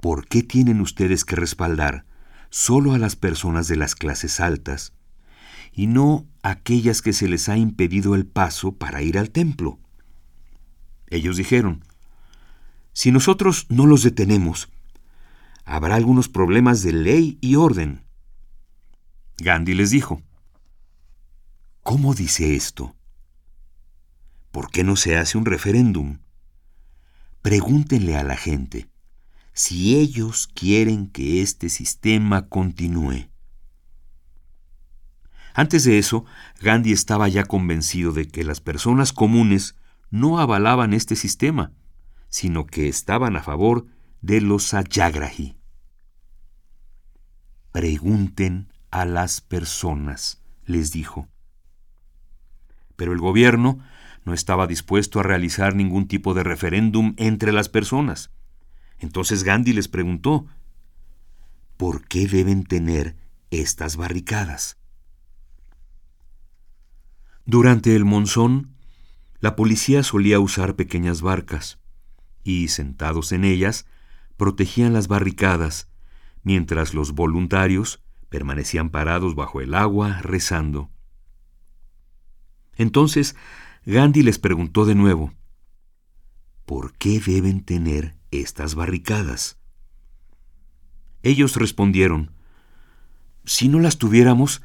¿Por 0.00 0.26
qué 0.26 0.42
tienen 0.42 0.80
ustedes 0.80 1.24
que 1.24 1.36
respaldar 1.36 2.04
solo 2.50 2.92
a 2.92 2.98
las 2.98 3.16
personas 3.16 3.66
de 3.66 3.76
las 3.76 3.94
clases 3.94 4.38
altas 4.38 4.92
y 5.72 5.86
no 5.86 6.26
a 6.42 6.50
aquellas 6.50 7.00
que 7.00 7.12
se 7.12 7.26
les 7.26 7.48
ha 7.48 7.56
impedido 7.56 8.14
el 8.14 8.26
paso 8.26 8.72
para 8.72 9.02
ir 9.02 9.18
al 9.18 9.30
templo. 9.30 9.78
Ellos 11.08 11.36
dijeron, 11.36 11.84
si 12.92 13.10
nosotros 13.10 13.66
no 13.70 13.86
los 13.86 14.02
detenemos, 14.02 14.68
habrá 15.64 15.96
algunos 15.96 16.28
problemas 16.28 16.82
de 16.82 16.92
ley 16.92 17.38
y 17.40 17.56
orden. 17.56 18.04
Gandhi 19.38 19.74
les 19.74 19.90
dijo, 19.90 20.22
¿cómo 21.82 22.14
dice 22.14 22.54
esto? 22.54 22.94
¿Por 24.50 24.70
qué 24.70 24.84
no 24.84 24.96
se 24.96 25.16
hace 25.16 25.38
un 25.38 25.46
referéndum? 25.46 26.18
Pregúntenle 27.40 28.16
a 28.16 28.22
la 28.22 28.36
gente 28.36 28.88
si 29.52 29.96
ellos 29.96 30.46
quieren 30.46 31.08
que 31.08 31.42
este 31.42 31.68
sistema 31.68 32.48
continúe. 32.48 33.28
Antes 35.54 35.84
de 35.84 35.98
eso, 35.98 36.24
Gandhi 36.60 36.92
estaba 36.92 37.28
ya 37.28 37.44
convencido 37.44 38.12
de 38.12 38.26
que 38.26 38.44
las 38.44 38.60
personas 38.60 39.12
comunes 39.12 39.76
no 40.10 40.38
avalaban 40.38 40.94
este 40.94 41.16
sistema, 41.16 41.72
sino 42.28 42.66
que 42.66 42.88
estaban 42.88 43.36
a 43.36 43.42
favor 43.42 43.86
de 44.22 44.40
los 44.40 44.68
Sayagrahi. 44.68 45.56
Pregunten 47.72 48.72
a 48.90 49.04
las 49.04 49.40
personas, 49.40 50.40
les 50.64 50.92
dijo. 50.92 51.28
Pero 52.96 53.12
el 53.12 53.18
gobierno 53.18 53.80
no 54.24 54.32
estaba 54.32 54.66
dispuesto 54.66 55.18
a 55.18 55.24
realizar 55.24 55.74
ningún 55.74 56.06
tipo 56.06 56.34
de 56.34 56.44
referéndum 56.44 57.14
entre 57.16 57.52
las 57.52 57.68
personas. 57.68 58.30
Entonces 59.00 59.42
Gandhi 59.42 59.72
les 59.72 59.88
preguntó, 59.88 60.46
¿por 61.76 62.06
qué 62.06 62.28
deben 62.28 62.64
tener 62.64 63.16
estas 63.50 63.96
barricadas? 63.96 64.78
Durante 67.44 67.96
el 67.96 68.04
monzón, 68.04 68.76
la 69.40 69.56
policía 69.56 70.04
solía 70.04 70.38
usar 70.38 70.76
pequeñas 70.76 71.22
barcas 71.22 71.80
y, 72.44 72.68
sentados 72.68 73.32
en 73.32 73.44
ellas, 73.44 73.86
protegían 74.36 74.92
las 74.92 75.08
barricadas, 75.08 75.88
mientras 76.42 76.94
los 76.94 77.12
voluntarios 77.12 78.02
permanecían 78.28 78.90
parados 78.90 79.34
bajo 79.34 79.60
el 79.60 79.74
agua 79.74 80.20
rezando. 80.22 80.90
Entonces 82.76 83.36
Gandhi 83.84 84.22
les 84.22 84.38
preguntó 84.38 84.84
de 84.84 84.94
nuevo, 84.94 85.34
¿por 86.64 86.96
qué 86.96 87.20
deben 87.20 87.64
tener 87.64 88.16
estas 88.30 88.74
barricadas? 88.74 89.58
Ellos 91.22 91.56
respondieron, 91.56 92.32
si 93.44 93.68
no 93.68 93.80
las 93.80 93.98
tuviéramos, 93.98 94.62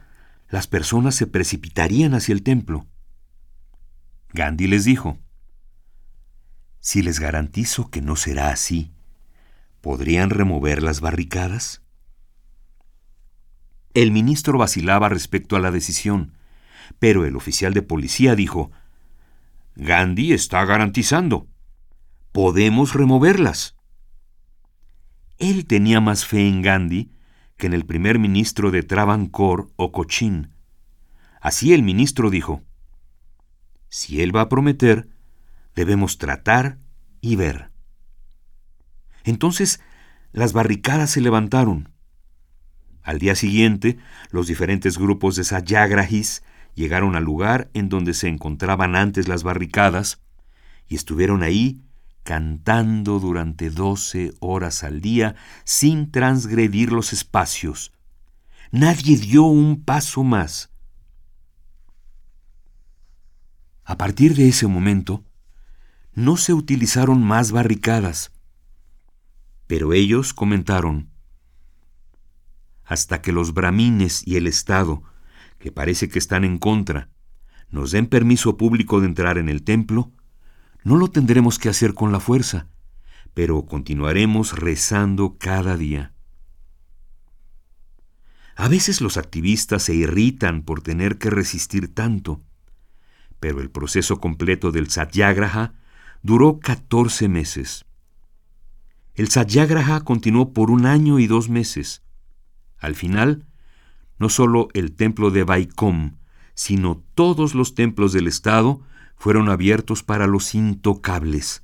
las 0.50 0.68
personas 0.68 1.16
se 1.16 1.28
precipitarían 1.28 2.14
hacia 2.14 2.34
el 2.34 2.44
templo. 2.44 2.88
Gandhi 4.34 4.68
les 4.68 4.86
dijo, 4.86 5.20
si 6.80 7.02
les 7.02 7.20
garantizo 7.20 7.90
que 7.90 8.02
no 8.02 8.16
será 8.16 8.50
así, 8.50 8.94
¿podrían 9.88 10.32
remover 10.32 10.84
las 10.84 11.00
barricadas? 11.00 11.82
El 13.94 14.12
ministro 14.12 14.58
vacilaba 14.58 15.08
respecto 15.08 15.56
a 15.56 15.62
la 15.62 15.72
decisión, 15.72 16.34
pero 17.00 17.24
el 17.24 17.38
oficial 17.38 17.74
de 17.74 17.84
policía 17.84 18.36
dijo, 18.36 18.70
Gandhi 19.78 20.34
está 20.34 20.66
garantizando 20.66 21.48
podemos 22.34 22.96
removerlas. 22.96 23.78
Él 25.38 25.66
tenía 25.66 26.02
más 26.02 26.26
fe 26.26 26.50
en 26.50 26.62
Gandhi 26.62 27.14
que 27.56 27.68
en 27.68 27.74
el 27.74 27.86
primer 27.86 28.20
ministro 28.20 28.72
de 28.72 28.84
Travancore 28.84 29.68
o 29.78 29.94
Cochin. 29.94 30.52
Así 31.40 31.74
el 31.74 31.82
ministro 31.82 32.30
dijo, 32.30 32.62
si 33.88 34.22
él 34.22 34.36
va 34.36 34.42
a 34.42 34.50
prometer, 34.50 35.08
debemos 35.76 36.18
tratar 36.18 36.78
y 37.22 37.38
ver. 37.38 37.72
Entonces 39.28 39.82
las 40.32 40.54
barricadas 40.54 41.12
se 41.12 41.20
levantaron. 41.20 41.90
Al 43.04 43.20
día 43.20 43.36
siguiente, 43.36 43.98
los 44.32 44.48
diferentes 44.48 44.98
grupos 44.98 45.36
de 45.36 45.44
Sayagrahis 45.44 46.44
llegaron 46.76 47.18
al 47.18 47.26
lugar 47.26 47.70
en 47.74 47.90
donde 47.90 48.14
se 48.14 48.30
encontraban 48.30 48.96
antes 48.96 49.28
las 49.28 49.44
barricadas 49.44 50.22
y 50.88 50.96
estuvieron 50.96 51.44
ahí 51.44 51.82
cantando 52.24 53.20
durante 53.20 53.70
doce 53.70 54.34
horas 54.40 54.86
al 54.86 55.02
día 55.02 55.36
sin 55.66 56.10
transgredir 56.10 56.94
los 56.94 57.12
espacios. 57.12 57.92
Nadie 58.72 59.18
dio 59.18 59.44
un 59.44 59.84
paso 59.84 60.24
más. 60.24 60.72
A 63.84 63.98
partir 63.98 64.36
de 64.36 64.48
ese 64.48 64.68
momento, 64.68 65.26
no 66.14 66.38
se 66.38 66.54
utilizaron 66.54 67.22
más 67.22 67.52
barricadas. 67.52 68.32
Pero 69.68 69.94
ellos 69.94 70.34
comentaron, 70.34 71.10
hasta 72.86 73.22
que 73.22 73.34
los 73.34 73.54
bramines 73.54 74.26
y 74.26 74.38
el 74.38 74.48
Estado, 74.48 75.04
que 75.60 75.72
parece 75.72 76.08
que 76.08 76.20
están 76.20 76.46
en 76.46 76.58
contra, 76.58 77.10
nos 77.70 77.92
den 77.92 78.08
permiso 78.08 78.56
público 78.56 79.02
de 79.02 79.08
entrar 79.08 79.38
en 79.38 79.50
el 79.50 79.64
templo, 79.64 80.12
no 80.84 80.96
lo 80.96 81.10
tendremos 81.10 81.60
que 81.60 81.68
hacer 81.68 81.94
con 81.94 82.14
la 82.14 82.22
fuerza, 82.22 82.70
pero 83.34 83.66
continuaremos 83.66 84.58
rezando 84.58 85.38
cada 85.38 85.76
día. 85.76 86.14
A 88.56 88.70
veces 88.70 89.02
los 89.02 89.18
activistas 89.18 89.84
se 89.84 89.94
irritan 89.94 90.64
por 90.64 90.82
tener 90.82 91.18
que 91.18 91.30
resistir 91.30 91.94
tanto, 91.94 92.42
pero 93.40 93.62
el 93.62 93.70
proceso 93.70 94.20
completo 94.20 94.72
del 94.72 94.90
satyagraha 94.90 95.74
duró 96.24 96.60
14 96.60 97.28
meses. 97.28 97.86
El 99.18 99.28
satyagraha 99.28 100.00
continuó 100.06 100.54
por 100.54 100.72
un 100.72 100.86
año 100.86 101.20
y 101.20 101.28
dos 101.28 101.50
meses. 101.50 102.04
Al 102.78 102.96
final, 102.96 103.46
no 104.18 104.30
solo 104.30 104.70
el 104.74 104.96
templo 104.96 105.30
de 105.30 105.44
Vaikom, 105.44 106.18
sino 106.54 107.04
todos 107.14 107.54
los 107.54 107.76
templos 107.76 108.14
del 108.14 108.28
Estado 108.28 108.80
fueron 109.18 109.50
abiertos 109.50 110.04
para 110.04 110.26
los 110.26 110.56
intocables, 110.56 111.64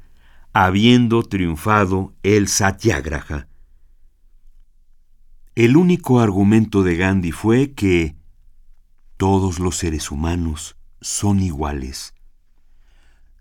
habiendo 0.52 1.24
triunfado 1.24 2.13
el 2.24 2.50
satyagraha. 2.50 3.48
El 5.56 5.78
único 5.78 6.20
argumento 6.20 6.84
de 6.84 6.98
Gandhi 6.98 7.32
fue 7.32 7.74
que 7.74 8.18
todos 9.16 9.60
los 9.60 9.78
seres 9.78 10.12
humanos 10.12 10.76
son 11.00 11.39
iguales 11.39 12.13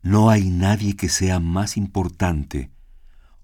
no 0.02 0.30
hay 0.30 0.50
nadie 0.50 0.96
que 0.96 1.08
sea 1.08 1.38
más 1.38 1.76
importante 1.76 2.71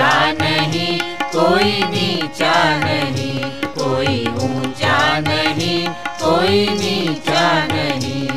ऊँचा 0.00 0.32
नहीं, 0.32 0.98
कोई 1.24 1.72
नीचा 1.84 2.54
नहीं, 2.78 3.40
कोई 3.78 4.26
ऊँचा 4.44 4.98
नहीं, 5.20 5.88
कोई 6.22 6.66
नीचा 6.68 7.42
नहीं। 7.66 8.28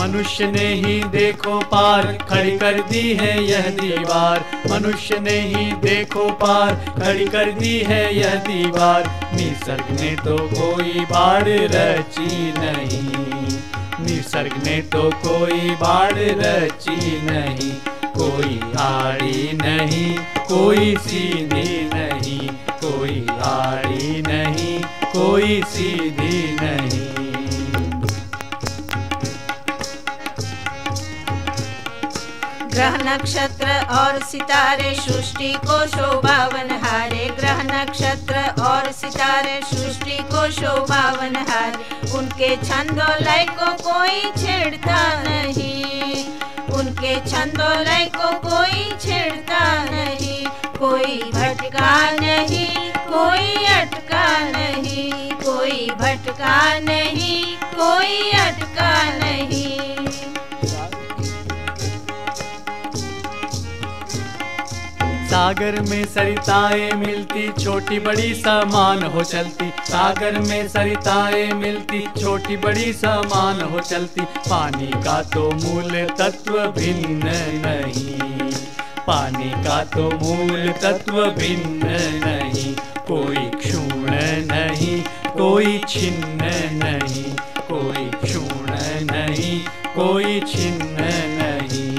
मनुष्य 0.00 0.46
ने 0.46 0.66
ही 0.74 1.02
देखो 1.10 1.58
पार, 1.70 2.06
खड़ी 2.30 2.56
कर 2.58 2.80
दी 2.82 3.02
है 3.14 3.32
यह 3.44 3.68
दीवार। 3.70 4.44
मनुष्य 4.70 5.18
ने 5.20 5.38
ही 5.50 5.72
देखो 5.82 6.28
पार, 6.42 6.74
खड़ी 6.98 7.26
कर 7.26 7.50
दी 7.52 7.78
है 7.88 8.02
यह 8.16 8.34
दीवार। 8.46 9.10
निसर्ग 9.34 10.00
ने 10.00 10.14
तो 10.16 10.38
कोई 10.54 11.04
बाढ़ 11.10 11.48
रची 11.48 12.52
नहीं। 12.58 13.29
निसर्ग 14.10 14.52
ने 14.64 14.80
तो 14.92 15.02
कोई 15.24 15.70
बाढ़ 15.80 16.18
रची 16.38 17.20
नहीं, 17.24 17.72
कोई 18.16 18.58
आड़ी 18.78 19.52
नहीं, 19.52 20.16
कोई 20.48 20.96
सीधी 20.96 21.88
नहीं, 21.94 22.48
कोई 22.84 23.26
आड़ी 23.44 24.22
नहीं, 24.22 24.78
कोई 25.12 25.62
सीधी 25.66 26.49
ग्रह 32.80 32.96
नक्षत्र 32.96 33.70
और 33.90 34.22
सितारे 34.24 34.94
सृष्टि 34.94 35.52
को 35.52 35.86
शोभावन 35.86 36.70
हारे। 36.84 37.26
ग्रह 37.40 37.62
नक्षत्र 37.62 38.62
और 38.62 38.92
सितारे 38.92 39.60
सृष्टि 39.64 40.16
को 40.22 40.50
शोभावन 40.50 41.36
हारे। 41.48 42.12
उनके 42.18 42.56
छंदो 42.56 43.08
लय 43.24 43.46
को 43.50 43.66
कोई 43.82 44.22
छेड़ता 44.38 45.02
नहीं। 45.22 46.24
उनके 46.74 47.14
छंदो 47.30 47.68
लय 47.80 48.10
को 48.16 48.32
कोई 48.48 48.90
छेड़ता 49.00 49.84
नहीं। 49.84 50.46
कोई 50.78 51.22
भटका 51.34 52.10
नहीं, 52.10 52.92
कोई 52.92 53.64
अटका 53.66 54.38
नहीं। 54.38 55.30
कोई 55.30 55.90
भटका 55.98 56.78
नहीं, 56.78 57.56
कोई 57.56 58.30
अटका 58.30 59.04
नहीं। 59.04 59.59
सागर 65.40 65.80
में 65.80 66.04
सरिताएँ 66.04 66.92
मिलती, 66.92 67.64
छोटी 67.64 67.98
बड़ी 67.98 68.34
समान 68.34 69.02
हो 69.02 69.24
चलती। 69.24 69.72
सागर 69.84 70.38
में 70.38 70.68
सरिताएँ 70.68 71.52
मिलती, 71.52 72.08
छोटी 72.20 72.56
बड़ी 72.56 72.92
समान 72.92 73.60
हो 73.60 73.80
चलती। 73.80 74.20
पानी 74.20 74.86
का 74.86 75.22
तो 75.22 75.50
मूल 75.50 76.06
तत्व 76.18 76.52
भिन्न 76.52 77.22
नहीं। 77.66 78.52
पानी 79.06 79.50
का 79.50 79.84
तो 79.84 80.02
मूल 80.02 80.72
तत्व 80.82 81.26
भिन्न 81.26 81.80
नहीं। 82.26 82.74
कोई 83.08 83.50
क्षूण 83.58 84.10
नहीं, 84.56 85.02
कोई 85.30 85.80
छिन्न 85.88 86.40
नहीं। 86.84 87.36
कोई 87.72 88.10
क्षूण 88.24 88.66
नहीं, 89.16 89.60
कोई 89.94 90.40
छिन्न 90.40 90.96
नहीं। 91.00 91.89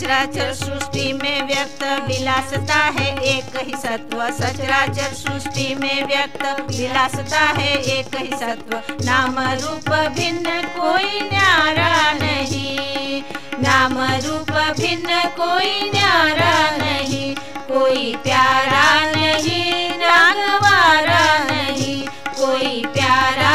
सचराचर 0.00 0.52
सृष्टि 0.52 1.12
में 1.12 1.42
व्यक्त 1.42 1.82
विलासता 1.82 2.74
है, 2.74 3.18
एक 3.18 3.56
ही 3.56 3.72
सत्व। 3.76 4.30
सचराचर 4.30 5.14
सृष्टि 5.14 5.74
में 5.74 6.04
व्यक्त 6.04 6.42
विलासता 6.42 7.40
है, 7.40 7.76
एक 7.76 8.16
ही 8.16 8.26
सत्व। 8.26 8.82
नाम 9.04 9.38
रूप 9.38 9.90
भिन्न 9.90 10.62
कोई 10.62 11.20
न्यारा 11.20 12.12
नहीं। 12.12 13.22
नाम 13.60 13.98
रूप 13.98 14.50
भिन्न 14.80 15.22
कोई 15.24 15.90
न्यारा 15.94 16.76
नहीं। 16.76 17.34
कोई 17.68 18.16
प्यारा 18.16 19.10
नहीं, 19.10 19.90
नागवारा 19.90 21.38
नहीं। 21.38 22.06
कोई 22.28 22.84
प्यारा 22.86 23.49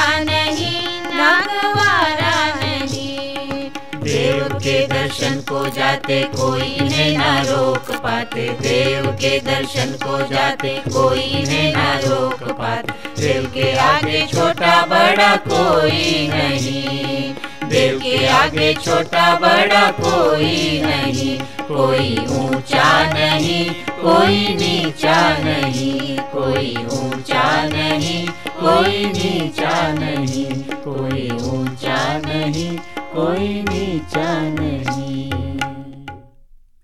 दर्शन 5.25 5.39
को 5.41 5.59
जाते 5.67 6.21
कोई 6.23 6.61
इन्हें 6.61 7.17
ना 7.17 7.41
रोक 7.41 7.89
पाते। 7.95 8.47
देव 8.61 9.05
के 9.11 9.39
दर्शन 9.39 9.91
को 10.03 10.17
जाते 10.27 10.69
कोई 10.87 11.19
इन्हें 11.19 11.71
ना 11.73 11.93
रोक 11.99 12.43
पाते। 12.51 13.21
देव 13.21 13.45
के 13.53 13.71
आगे 13.77 14.21
छोटा 14.27 14.75
बड़ा 14.85 15.35
कोई 15.47 16.27
नहीं। 16.27 17.33
देव 17.69 17.99
के 17.99 18.25
आगे 18.27 18.73
छोटा 18.73 19.25
बड़ा 19.35 19.89
कोई 19.91 20.81
नहीं। 20.85 21.37
कोई 21.67 22.17
ऊँचा 22.37 22.89
नहीं, 23.13 23.65
कोई 24.01 24.47
नीचा 24.55 25.19
नहीं। 25.39 26.17
कोई 26.33 26.75
ऊँचा 26.97 27.47
नहीं, 27.65 28.27
कोई 28.61 29.05
नीचा 29.05 29.93
नहीं। 29.93 30.45
कोई 30.85 31.29
ऊँचा 31.49 31.97
नहीं, 32.25 32.77
कोई 33.15 33.47
नीचा 33.61 34.31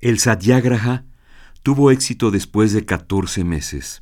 El 0.01 0.17
satyagraha 0.17 1.05
tuvo 1.61 1.91
éxito 1.91 2.31
después 2.31 2.73
de 2.73 2.85
14 2.85 3.43
meses. 3.43 4.01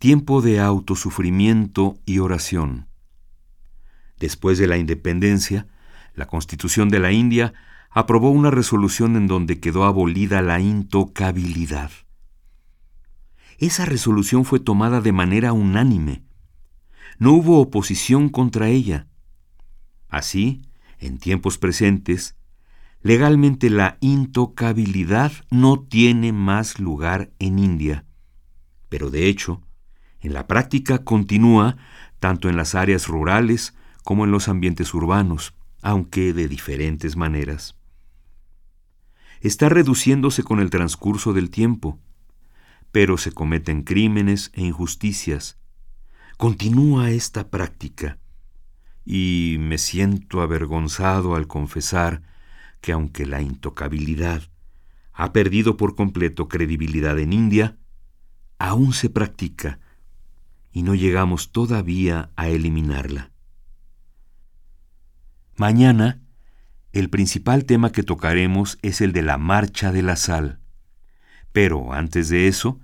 Tiempo 0.00 0.42
de 0.42 0.58
autosufrimiento 0.58 1.96
y 2.04 2.18
oración. 2.18 2.88
Después 4.18 4.58
de 4.58 4.66
la 4.66 4.76
independencia, 4.76 5.68
la 6.16 6.26
Constitución 6.26 6.88
de 6.88 6.98
la 6.98 7.12
India 7.12 7.54
aprobó 7.88 8.30
una 8.30 8.50
resolución 8.50 9.14
en 9.14 9.28
donde 9.28 9.60
quedó 9.60 9.84
abolida 9.84 10.42
la 10.42 10.58
intocabilidad. 10.58 11.92
Esa 13.58 13.84
resolución 13.84 14.44
fue 14.44 14.58
tomada 14.58 15.00
de 15.00 15.12
manera 15.12 15.52
unánime. 15.52 16.24
No 17.20 17.32
hubo 17.32 17.60
oposición 17.60 18.28
contra 18.28 18.70
ella. 18.70 19.06
Así, 20.08 20.62
en 20.98 21.18
tiempos 21.18 21.58
presentes, 21.58 22.34
legalmente 23.04 23.68
la 23.68 23.98
intocabilidad 24.00 25.30
no 25.50 25.78
tiene 25.78 26.32
más 26.32 26.80
lugar 26.80 27.30
en 27.38 27.58
India. 27.58 28.06
Pero 28.88 29.10
de 29.10 29.28
hecho, 29.28 29.60
en 30.20 30.32
la 30.32 30.46
práctica 30.46 31.04
continúa 31.04 31.76
tanto 32.18 32.48
en 32.48 32.56
las 32.56 32.74
áreas 32.74 33.06
rurales 33.06 33.74
como 34.04 34.24
en 34.24 34.30
los 34.30 34.48
ambientes 34.48 34.94
urbanos, 34.94 35.54
aunque 35.82 36.32
de 36.32 36.48
diferentes 36.48 37.14
maneras. 37.14 37.76
Está 39.42 39.68
reduciéndose 39.68 40.42
con 40.42 40.58
el 40.58 40.70
transcurso 40.70 41.34
del 41.34 41.50
tiempo, 41.50 41.98
pero 42.90 43.18
se 43.18 43.32
cometen 43.32 43.82
crímenes 43.82 44.50
e 44.54 44.62
injusticias. 44.62 45.58
Continúa 46.38 47.10
esta 47.10 47.50
práctica, 47.50 48.18
y 49.04 49.56
me 49.60 49.76
siento 49.76 50.40
avergonzado 50.40 51.34
al 51.34 51.46
confesar 51.46 52.22
que 52.84 52.92
aunque 52.92 53.24
la 53.24 53.40
intocabilidad 53.40 54.42
ha 55.14 55.32
perdido 55.32 55.78
por 55.78 55.96
completo 55.96 56.48
credibilidad 56.48 57.18
en 57.18 57.32
India, 57.32 57.78
aún 58.58 58.92
se 58.92 59.08
practica 59.08 59.80
y 60.70 60.82
no 60.82 60.94
llegamos 60.94 61.50
todavía 61.50 62.30
a 62.36 62.48
eliminarla. 62.48 63.30
Mañana, 65.56 66.20
el 66.92 67.08
principal 67.08 67.64
tema 67.64 67.90
que 67.90 68.02
tocaremos 68.02 68.78
es 68.82 69.00
el 69.00 69.12
de 69.12 69.22
la 69.22 69.38
marcha 69.38 69.90
de 69.90 70.02
la 70.02 70.16
sal. 70.16 70.60
Pero 71.52 71.94
antes 71.94 72.28
de 72.28 72.48
eso, 72.48 72.80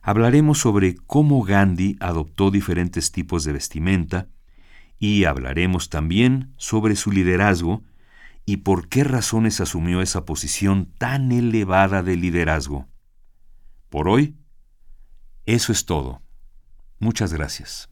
hablaremos 0.00 0.60
sobre 0.60 0.96
cómo 0.96 1.42
Gandhi 1.42 1.98
adoptó 2.00 2.50
diferentes 2.50 3.12
tipos 3.12 3.44
de 3.44 3.52
vestimenta 3.52 4.28
y 4.98 5.24
hablaremos 5.24 5.90
también 5.90 6.54
sobre 6.56 6.96
su 6.96 7.12
liderazgo 7.12 7.84
y 8.46 8.58
por 8.58 8.88
qué 8.88 9.02
razones 9.02 9.60
asumió 9.60 10.00
esa 10.00 10.24
posición 10.24 10.86
tan 10.98 11.32
elevada 11.32 12.04
de 12.04 12.16
liderazgo. 12.16 12.86
Por 13.90 14.08
hoy, 14.08 14.36
eso 15.46 15.72
es 15.72 15.84
todo. 15.84 16.22
Muchas 17.00 17.32
gracias. 17.32 17.90